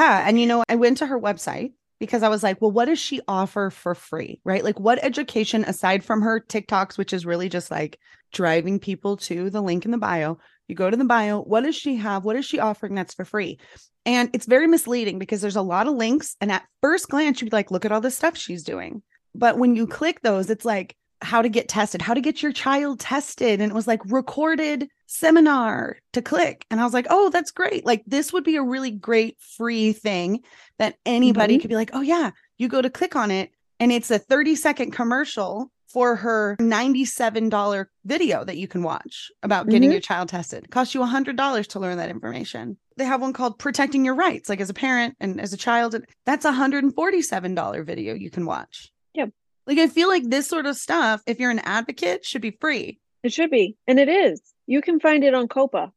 [0.08, 2.86] Yeah and you know i went to her website because i was like well what
[2.86, 4.40] does she offer for free?
[4.44, 4.64] Right?
[4.64, 8.00] Like what education aside from her tiktoks which is really just like
[8.32, 10.38] driving people to the link in the bio
[10.68, 12.24] you go to the bio what does she have?
[12.26, 13.60] What is she offering that's for free?
[14.06, 17.52] And it's very misleading because there's a lot of links and at first glance you'd
[17.52, 19.02] be like look at all the stuff she's doing.
[19.34, 22.52] But when you click those it's like how to get tested how to get your
[22.52, 27.30] child tested and it was like recorded seminar to click and i was like oh
[27.30, 30.42] that's great like this would be a really great free thing
[30.80, 31.62] that anybody Mhm.
[31.62, 34.56] could be like oh yeah you go to click on it and it's a 30
[34.56, 39.94] second commercial for her $97 video that you can watch about getting Mhm.
[39.94, 43.58] your child tested it costs you $100 to learn that information they have one called
[43.60, 47.84] protecting your rights like as a parent and as a child and that's a $147
[47.86, 48.92] video you can watch.
[49.68, 53.00] Like i feel like this sort of stuff if you're an advocate should be free
[53.24, 53.76] It should be.
[53.88, 54.42] And it is.
[54.68, 55.92] You can find it on COPA,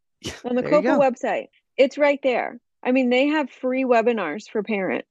[0.44, 1.46] on the COPA website.
[1.76, 2.58] It's right there.
[2.82, 5.06] I mean, they have free webinars for parents,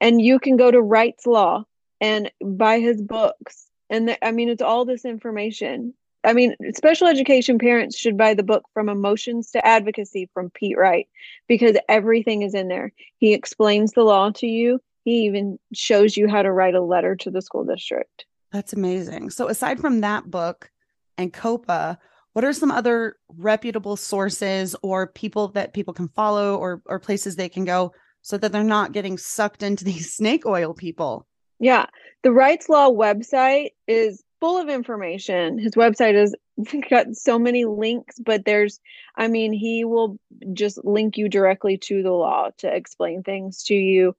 [0.00, 1.64] and you can go to Wrightslaw
[2.00, 3.66] and buy his books.
[3.90, 5.94] And the, I mean, it's all this information.
[6.24, 10.76] I mean, special education parents should buy the book From Emotions to Advocacy from Pete
[10.76, 11.08] Wright
[11.48, 12.92] because everything is in there.
[13.18, 17.16] He explains the law to you, he even shows you how to write a letter
[17.16, 18.26] to the school district.
[18.52, 19.30] That's amazing.
[19.30, 20.70] So aside from that book
[21.16, 21.98] and COPA,
[22.34, 27.36] what are some other reputable sources or people that people can follow or or places
[27.36, 31.26] they can go so that they're not getting sucked into these snake oil people?
[31.58, 31.86] Yeah,
[32.22, 35.58] the Wrightslaw website is full of information.
[35.58, 36.34] His website has
[36.90, 38.78] got so many links, but there's,
[39.16, 40.18] I mean, he will
[40.52, 44.14] just link you directly to the law to explain things to you.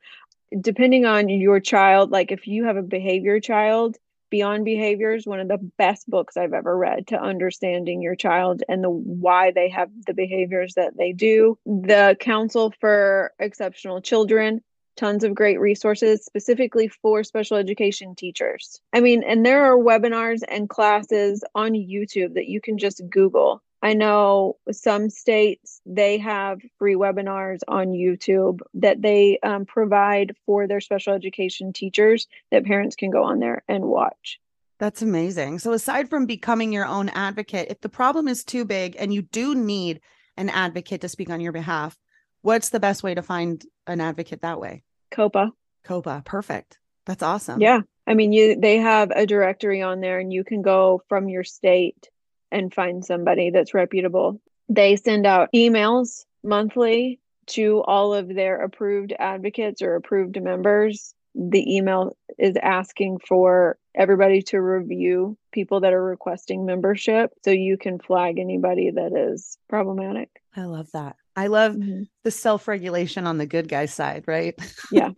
[0.60, 3.98] Depending on your child, like if you have a behavior child,
[4.30, 8.84] Beyond Behaviors, one of the best books I've ever read to understanding your child and
[8.84, 11.58] the why they have the behaviors that they do.
[11.66, 14.62] The Council for Exceptional Children,
[14.96, 18.82] tons of great resources specifically for special education teachers.
[18.94, 23.64] I mean, and there are webinars and classes on YouTube that you can just Google.
[23.82, 30.68] I know some states they have free webinars on YouTube that they um, provide for
[30.68, 34.40] their special education teachers that parents can go on there and watch.
[34.80, 35.60] That's amazing.
[35.60, 39.22] So aside from becoming your own advocate, if the problem is too big and you
[39.22, 40.02] do need
[40.38, 41.98] an advocate to speak on your behalf,
[42.42, 44.84] what's the best way to find an advocate that way?
[45.12, 45.52] COPA.
[45.84, 46.24] COPA.
[46.26, 46.80] Perfect.
[47.06, 47.62] That's awesome.
[47.62, 47.82] Yeah.
[48.08, 51.44] I mean, you they have a directory on there and you can go from your
[51.44, 52.10] state
[52.52, 54.42] and find somebody that's reputable.
[54.68, 61.14] They send out emails monthly to all of their approved advocates or approved members.
[61.36, 67.78] The email is asking for everybody to review people that are requesting membership so you
[67.78, 70.30] can flag anybody that is problematic.
[70.56, 71.16] I love that.
[71.36, 72.08] I love Mhm.
[72.24, 74.56] the self-regulation on the good guy side, right?
[74.92, 75.12] Yeah,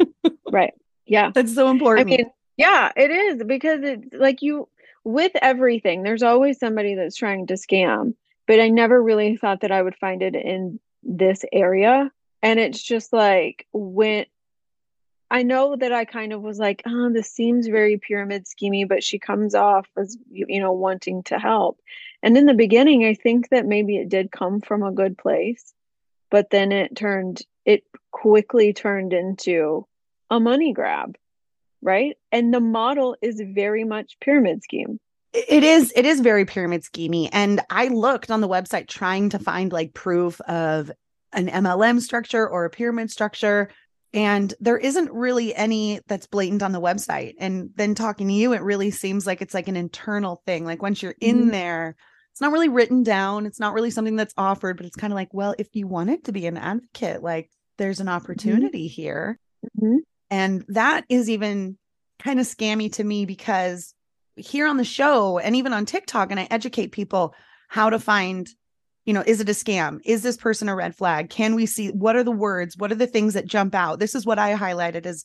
[0.52, 0.74] right.
[1.06, 1.32] Yeah.
[1.36, 2.08] That's so important.
[2.08, 4.68] I mean, yeah, it is because it's like you
[5.04, 8.16] with everything, there's always somebody that's trying to scam,
[8.48, 12.12] but I never really thought that I would find it in this area.
[12.44, 14.26] And it's just like when
[15.30, 19.04] I know that I kind of was like, oh, this seems very pyramid schemy, but
[19.04, 21.80] she comes off as, you know, wanting to help.
[22.22, 25.74] And in the beginning, I think that maybe it did come from a good place,
[26.30, 29.88] but then it turned, it quickly turned into
[30.30, 31.18] a money grab,
[31.82, 32.18] right?
[32.32, 35.00] And the model is very much pyramid scheme.
[35.34, 39.40] It is it is very pyramid schemey and I looked on the website trying to
[39.40, 40.92] find like proof of
[41.32, 43.70] an MLM structure or a pyramid structure
[44.14, 48.54] and there isn't really any that's blatant on the website and then talking to you
[48.54, 51.52] it really seems like it's like an internal thing like once you're in mm-hmm.
[51.52, 51.96] there
[52.32, 55.16] it's not really written down it's not really something that's offered but it's kind of
[55.16, 58.16] like well if you wanted to be an advocate like there's an mm-hmm.
[58.16, 59.02] opportunity mm-hmm.
[59.02, 59.40] here
[59.80, 59.98] mm-hmm.
[60.32, 61.78] And that is even
[62.18, 63.94] kind of scammy to me because
[64.36, 67.36] here on the show and even on TikTok and I educate people
[67.68, 68.50] how to find
[69.06, 70.00] you know, is it a scam?
[70.06, 71.30] Is this person a red flag?
[71.32, 72.78] Can we see what are the words?
[72.78, 74.00] What are the things that jump out?
[74.00, 75.24] This is what I highlighted as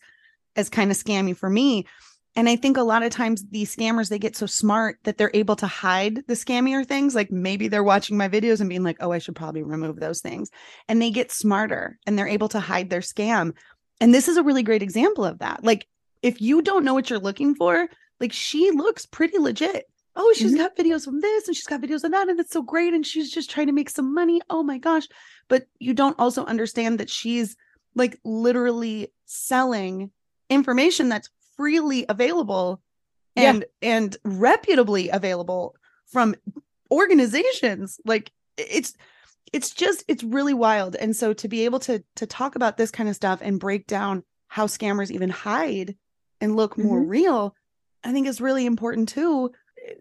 [0.57, 1.87] as kind of scammy for me.
[2.35, 5.31] And I think a lot of times these scammers they get so smart that they're
[5.35, 7.15] able to hide the scammier things.
[7.15, 10.21] Like maybe they're watching my videos and being like, "Oh, I should probably remove those
[10.21, 10.51] things."
[10.89, 13.53] And they get smarter and they're able to hide their scam.
[14.01, 15.65] And this is a really great example of that.
[15.65, 15.87] Like
[16.23, 17.89] if you don't know what you're looking for,
[18.21, 19.87] like she looks pretty legit
[20.17, 20.63] oh she's mm-hmm.
[20.63, 23.07] got videos from this and she's got videos of that and it's so great and
[23.07, 25.07] she's just trying to make some money oh my gosh
[25.49, 27.57] but you don't also understand that she's
[27.95, 30.11] like literally selling
[30.51, 32.81] information that's freely available
[33.37, 33.97] and yeah.
[33.97, 35.75] and reputably available
[36.07, 36.35] from
[36.91, 38.95] organizations like it's
[39.53, 42.91] it's just it's really wild and so to be able to to talk about this
[42.91, 45.97] kind of stuff and break down how scammers even hide
[46.41, 47.11] and look more mm-hmm.
[47.11, 47.55] real
[48.05, 49.51] i think is really important too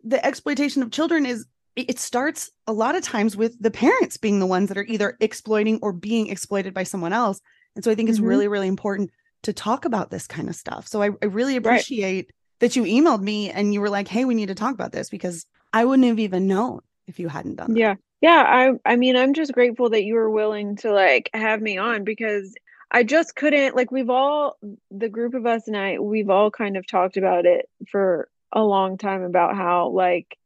[0.03, 4.39] the exploitation of children is it starts a lot of times with the parents being
[4.39, 7.41] the ones that are either exploiting or being exploited by someone else.
[7.75, 8.27] And so I think it's mm-hmm.
[8.27, 9.11] really, really important
[9.43, 10.87] to talk about this kind of stuff.
[10.87, 12.31] So I, I really appreciate right.
[12.59, 15.09] that you emailed me and you were like, hey, we need to talk about this
[15.09, 17.79] because I wouldn't have even known if you hadn't done that.
[17.79, 17.95] Yeah.
[18.22, 18.43] Yeah.
[18.86, 22.03] I I mean, I'm just grateful that you were willing to like have me on
[22.03, 22.55] because
[22.91, 24.57] I just couldn't like we've all
[24.91, 28.63] the group of us and I we've all kind of talked about it for a
[28.63, 30.38] long time about how like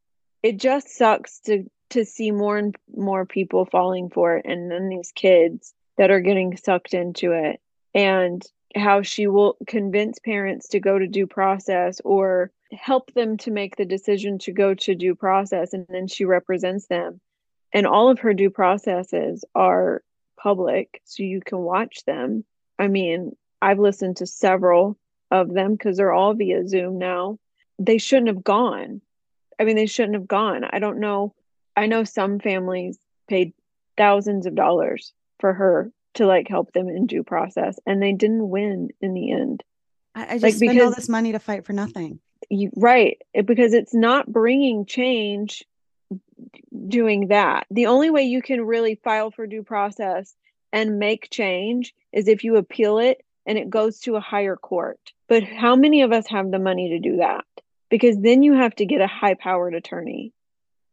[0.41, 4.89] it just sucks to to see more and more people falling for it and then
[4.89, 7.59] these kids that are getting sucked into it
[7.93, 8.43] and
[8.75, 13.75] how she will convince parents to go to due process or help them to make
[13.75, 17.19] the decision to go to due process and then she represents them
[17.73, 20.03] and all of her due processes are
[20.37, 22.43] public so you can watch them
[22.77, 24.97] i mean i've listened to several
[25.31, 27.37] of them because they're all via zoom now
[27.79, 29.01] they shouldn't have gone.
[29.59, 30.63] I mean, they shouldn't have gone.
[30.65, 31.33] I don't know.
[31.75, 33.53] I know some families paid
[33.97, 38.47] thousands of dollars for her to like help them in due process, and they didn't
[38.47, 39.63] win in the end.
[40.13, 42.19] I, I just like, spend all this money to fight for nothing.
[42.49, 45.63] You, right, it, because it's not bringing change.
[46.87, 50.35] Doing that, the only way you can really file for due process
[50.71, 54.99] and make change is if you appeal it and it goes to a higher court.
[55.27, 57.45] But how many of us have the money to do that?
[57.89, 60.33] because then you have to get a high powered attorney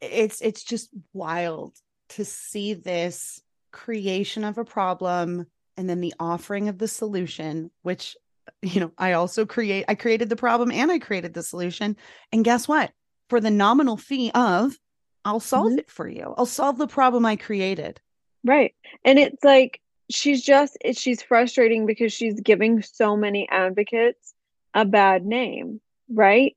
[0.01, 1.74] it's it's just wild
[2.09, 3.40] to see this
[3.72, 8.16] creation of a problem and then the offering of the solution which
[8.62, 11.97] you know i also create i created the problem and i created the solution
[12.32, 12.92] and guess what
[13.28, 14.78] for the nominal fee of
[15.27, 15.81] i'll solve mm-hmm.
[15.81, 16.35] it for you.
[16.39, 18.01] I'll solve the problem i created.
[18.45, 18.74] Right.
[19.05, 24.35] And it's like she's just she's frustrating because she's giving so many advocates
[24.72, 25.81] a bad name
[26.12, 26.57] right?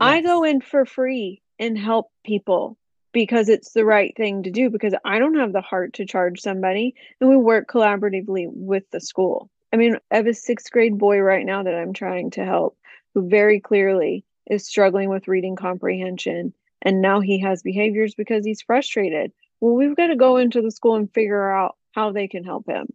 [0.00, 2.76] I go in for free and help people
[3.12, 6.40] because it's the right thing to do because I don't have the heart to charge
[6.40, 9.50] somebody and we work collaboratively with the school.
[9.72, 12.78] I mean, I have a sixth grade boy right now that I'm trying to help
[13.14, 18.62] who very clearly is struggling with reading comprehension and now he has behaviors because he's
[18.62, 19.32] frustrated.
[19.60, 22.68] Well, we've got to go into the school and figure out how they can help
[22.68, 22.86] him.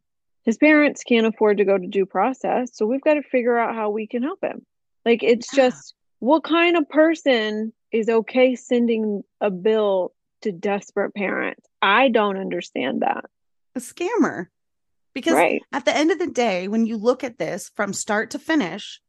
[0.43, 3.75] His parents can't afford to go to due process, so we've got to figure out
[3.75, 4.65] how we can help him.
[5.05, 11.67] Like it's just what kind of person is okay sending a bill to desperate parents?
[11.81, 13.25] I don't understand that.
[13.75, 14.47] A scammer.
[15.13, 15.61] Because right.
[15.71, 18.99] at the end of the day, when you look at this from start to finish,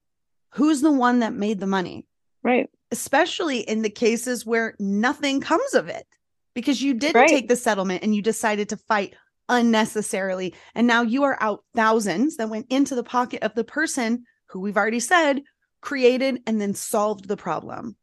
[0.51, 2.07] who's the one that made the money?
[2.43, 2.69] Right.
[2.95, 6.07] Especially in the cases where nothing comes of it
[6.55, 7.29] because you didn't right.
[7.29, 9.15] take the settlement and you decided to fight
[9.49, 10.55] unnecessarily.
[10.77, 14.61] And now you are out thousands that went into the pocket of the person who
[14.61, 15.43] we've already said
[15.81, 17.97] created and then solved the problem.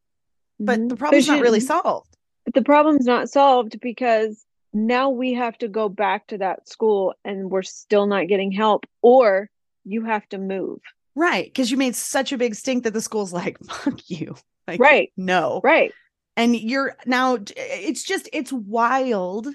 [0.59, 0.89] but Mhm.
[0.89, 2.15] the problem's But not really solved.
[2.45, 7.13] But the problem's not solved because now we have to go back to that school
[7.25, 9.49] and we're still not getting help, or
[9.85, 10.79] you have to move.
[11.15, 11.45] Right.
[11.45, 14.35] Because you made such a big stink that the school's like, fuck you.
[14.67, 15.11] Like, Right.
[15.17, 15.59] No.
[15.63, 15.91] Right.
[16.37, 19.47] And you're now, it's just, it's wild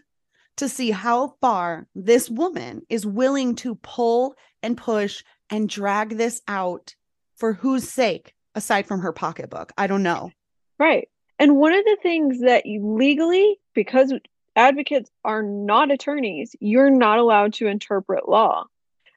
[0.57, 6.43] to see how far this woman is willing to pull and push and drag this
[6.49, 6.95] out
[7.37, 9.73] for whose sake, aside from her pocketbook.
[9.79, 10.33] I don't know.
[10.79, 11.09] Right.
[11.39, 14.13] And one of the things that you legally, because
[14.55, 18.65] advocates are not attorneys, you're not allowed to interpret law.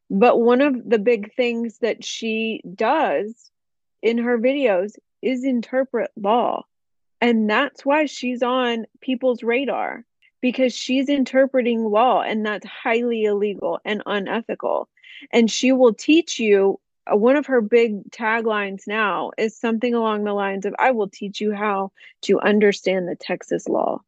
[0.10, 3.52] But one of the big things that she does
[4.02, 6.66] in her videos is interpret law.
[7.22, 10.06] And that's why she's on people's radar
[10.42, 14.88] because she's interpreting law and that's highly illegal and unethical.
[15.32, 16.80] And she will teach you
[17.12, 21.10] uh, one of her big taglines now is something along the lines of I will
[21.10, 21.92] teach you how
[22.24, 24.02] to understand the Texas law.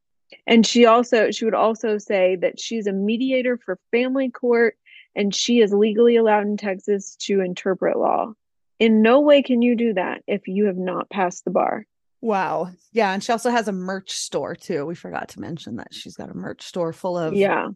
[0.47, 4.77] And she also she would also say that she's a mediator for family court
[5.15, 8.33] and she is legally allowed in Texas to interpret law.
[8.81, 11.85] In no way can you do that if you have not passed the bar.
[12.19, 12.71] Wow.
[12.91, 13.13] Yeah.
[13.13, 14.87] And she also has a merch store too.
[14.87, 17.35] We forgot to mention that she's got a merch store full of.
[17.35, 17.67] Yeah.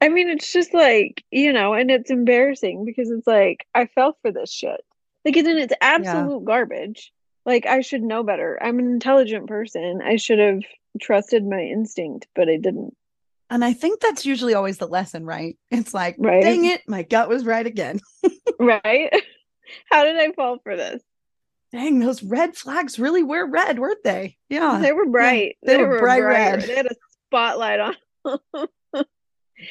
[0.00, 4.18] I mean, it's just like, you know, and it's embarrassing because it's like, I fell
[4.22, 4.80] for this shit.
[5.24, 7.12] Like, and it's absolute garbage.
[7.46, 8.58] Like, I should know better.
[8.60, 10.00] I'm an intelligent person.
[10.04, 10.62] I should have
[11.00, 12.96] trusted my instinct, but I didn't.
[13.50, 15.56] And I think that's usually always the lesson, right?
[15.70, 16.42] It's like, Right.
[16.42, 18.00] dang it, my gut was right again.
[18.58, 19.12] Right?
[19.90, 21.02] How did I fall for this?
[21.72, 24.36] Dang, those red flags really were red, weren't they?
[24.48, 24.78] Yeah.
[24.80, 25.56] They were bright.
[25.62, 26.62] they were bright red.
[26.62, 26.94] They had a
[27.28, 27.96] spotlight on.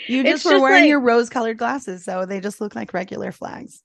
[0.08, 2.74] You It's just were just wearing like- your rose colored glasses, so they just look
[2.74, 3.84] like regular flags.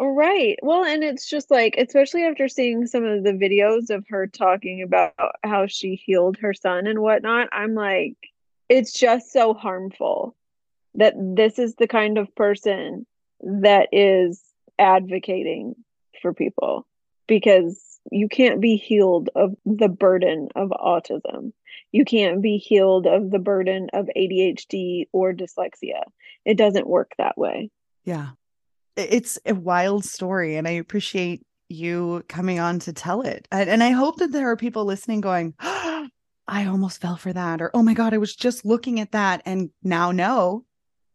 [0.00, 0.58] Right.
[0.62, 4.82] Well, and it's just like, especially after seeing some of the videos of her talking
[4.82, 5.12] about
[5.44, 8.16] how she healed her son and whatnot, I'm like,
[8.68, 10.34] it's just so harmful
[10.94, 13.06] that this is the kind of person
[13.40, 14.42] that is
[14.78, 15.74] advocating
[16.22, 16.86] for people
[17.26, 21.52] because you can't be healed of the burden of autism.
[21.92, 26.02] You can't be healed of the burden of ADHD or dyslexia.
[26.44, 27.70] It doesn't work that way.
[28.04, 28.30] Yeah.
[28.96, 33.48] It's a wild story, and I appreciate you coming on to tell it.
[33.50, 37.70] And, I hope that there are people listening going, I almost fell for that, or
[37.74, 40.64] oh my God, I was just looking at that and now know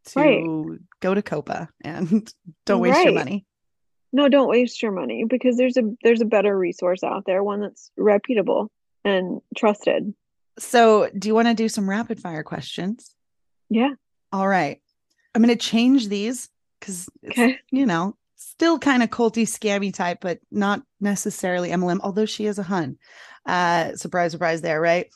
[0.07, 0.79] to Right.
[1.01, 2.33] go to COPA and
[2.65, 3.45] don't waste your money.
[4.11, 7.61] No, don't waste your money because there's a there's a better resource out there, one
[7.61, 8.71] that's reputable
[9.05, 10.13] and trusted.
[10.57, 13.13] So, do you want to do some rapid fire questions?
[13.69, 13.91] Yeah.
[14.31, 14.81] All right.
[15.33, 16.49] I'm going to change these
[16.79, 17.59] because, Okay.
[17.71, 22.59] you know, still kind of culty, scammy type, but not necessarily MLM, although she is
[22.59, 22.97] a Hun.
[23.45, 25.07] Uh, surprise, surprise there, right?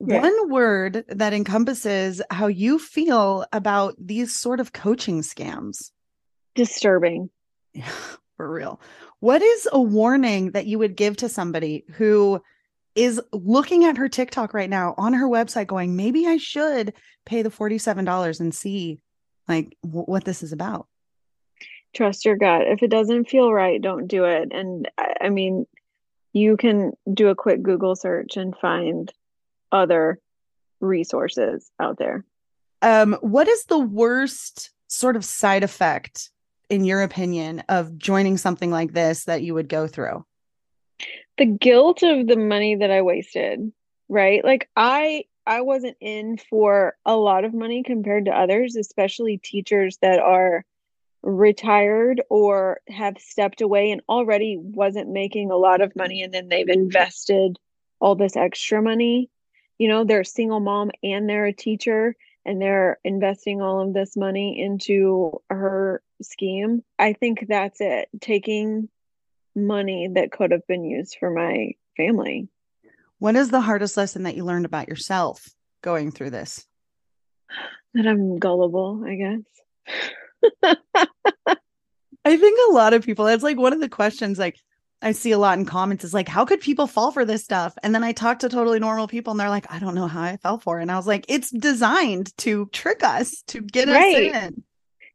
[0.00, 0.22] Right.
[0.22, 5.90] One word that encompasses how you feel about these sort of coaching scams.
[6.54, 7.30] Disturbing.
[8.40, 8.80] For real.
[9.18, 12.42] What is a warning that you would give to somebody who
[12.94, 16.94] is looking at her TikTok right now on her website going, maybe I should
[17.26, 19.02] pay the $47 and see
[19.46, 20.88] like w- what this is about?
[21.92, 22.62] Trust your gut.
[22.62, 24.48] If it doesn't feel right, don't do it.
[24.52, 25.66] And I, I mean,
[26.32, 29.12] you can do a quick Google search and find
[29.70, 30.18] other
[30.80, 32.24] resources out there.
[32.80, 36.29] Um, what is the worst sort of side effect,
[36.70, 40.24] in your opinion, of joining something like this that you would go through?
[41.40, 43.72] the guilt of the money that I wasted,
[44.10, 44.44] right?
[44.44, 49.96] Like I I wasn't in for a lot of money compared to others, especially teachers
[50.02, 50.66] that are
[51.22, 56.48] retired or have stepped away and already wasn't making a lot of money and then
[56.48, 57.58] they've invested
[58.00, 59.30] all this extra money.
[59.78, 63.94] You know, they're a single mom and they're a teacher and they're investing all of
[63.94, 66.82] this money into her scheme.
[66.98, 68.08] I think that's it.
[68.20, 68.88] Taking
[69.54, 72.48] money that could have been used for my family.
[73.18, 75.48] What is the hardest lesson that you learned about yourself
[75.82, 76.66] going through this?
[77.92, 79.40] That I'm gullible, I guess.
[82.24, 84.60] I think a lot of people, it's like one of the questions like
[85.02, 87.74] I see a lot in comments is like, how could people fall for this stuff?
[87.82, 90.22] And then I talk to totally normal people and they're like, I don't know how
[90.22, 90.82] I fell for it.
[90.82, 94.34] And I was like, it's designed to trick us, to get Right.
[94.34, 94.62] us in.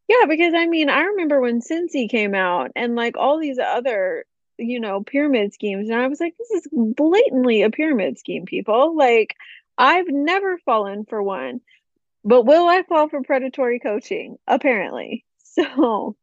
[0.08, 4.24] Yeah, because I mean, I remember when Scentsy came out and like all these other,
[4.58, 8.96] you know, pyramid schemes, and I was like, this is blatantly a pyramid scheme, people.
[8.96, 9.34] Like,
[9.78, 11.60] I've never fallen for one,
[12.24, 14.36] but will I fall for predatory coaching?
[14.48, 15.24] Apparently.
[15.58, 16.16] So,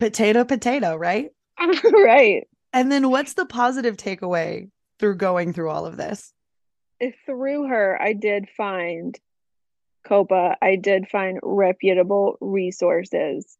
[0.00, 1.28] Potato, potato, right?
[1.84, 2.48] right.
[2.74, 4.68] And then what's the positive takeaway
[4.98, 6.32] through going through all of this?
[7.24, 9.16] Through her, I did find
[10.04, 10.56] COPA.
[10.60, 13.56] I did find reputable resources.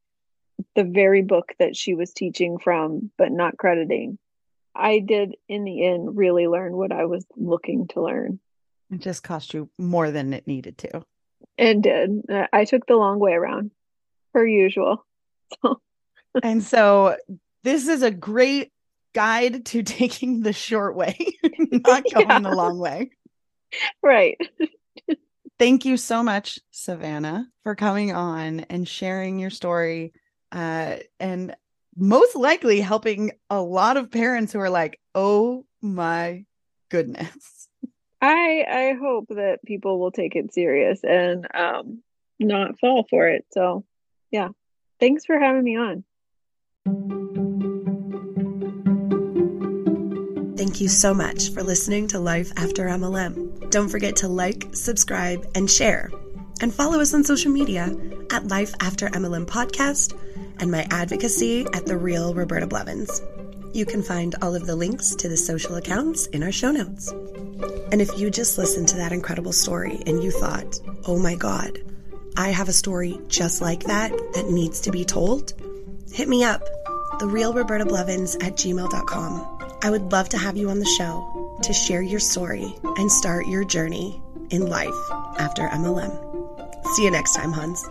[0.74, 4.18] The very book that she was teaching from, but not crediting.
[4.74, 8.40] I did, in the end, really learn what I was looking to learn.
[8.90, 11.02] It just cost you more than it needed to.
[11.56, 12.22] It did.
[12.52, 13.70] I took the long way around,
[14.32, 15.06] per usual.
[16.42, 17.16] And so
[17.62, 18.72] this is a great
[19.14, 21.16] guide to taking the short way,
[21.58, 22.40] not going yeah.
[22.40, 23.10] the long way.
[24.02, 24.38] Right.
[25.58, 30.12] Thank you so much, Savannah, for coming on and sharing your story.
[30.50, 31.54] Uh, and
[31.96, 36.44] most likely helping a lot of parents who are like, oh my
[36.88, 37.68] goodness.
[38.20, 42.02] I I hope that people will take it serious and um
[42.40, 43.44] not fall for it.
[43.52, 43.84] So
[44.30, 44.48] yeah.
[45.00, 47.43] Thanks for having me on.
[50.64, 53.68] Thank you so much for listening to Life After MLM.
[53.68, 56.10] Don't forget to like, subscribe, and share.
[56.62, 57.94] And follow us on social media
[58.30, 60.18] at Life After MLM Podcast
[60.60, 63.20] and my advocacy at The Real Roberta Blevins.
[63.74, 67.10] You can find all of the links to the social accounts in our show notes.
[67.92, 71.78] And if you just listened to that incredible story and you thought, oh my God,
[72.38, 75.52] I have a story just like that that needs to be told,
[76.10, 76.62] hit me up,
[77.20, 79.53] therealrobertablevins at gmail.com.
[79.84, 83.46] I would love to have you on the show to share your story and start
[83.46, 84.18] your journey
[84.48, 84.88] in life
[85.38, 86.10] after MLM.
[86.94, 87.84] See you next time, Huns.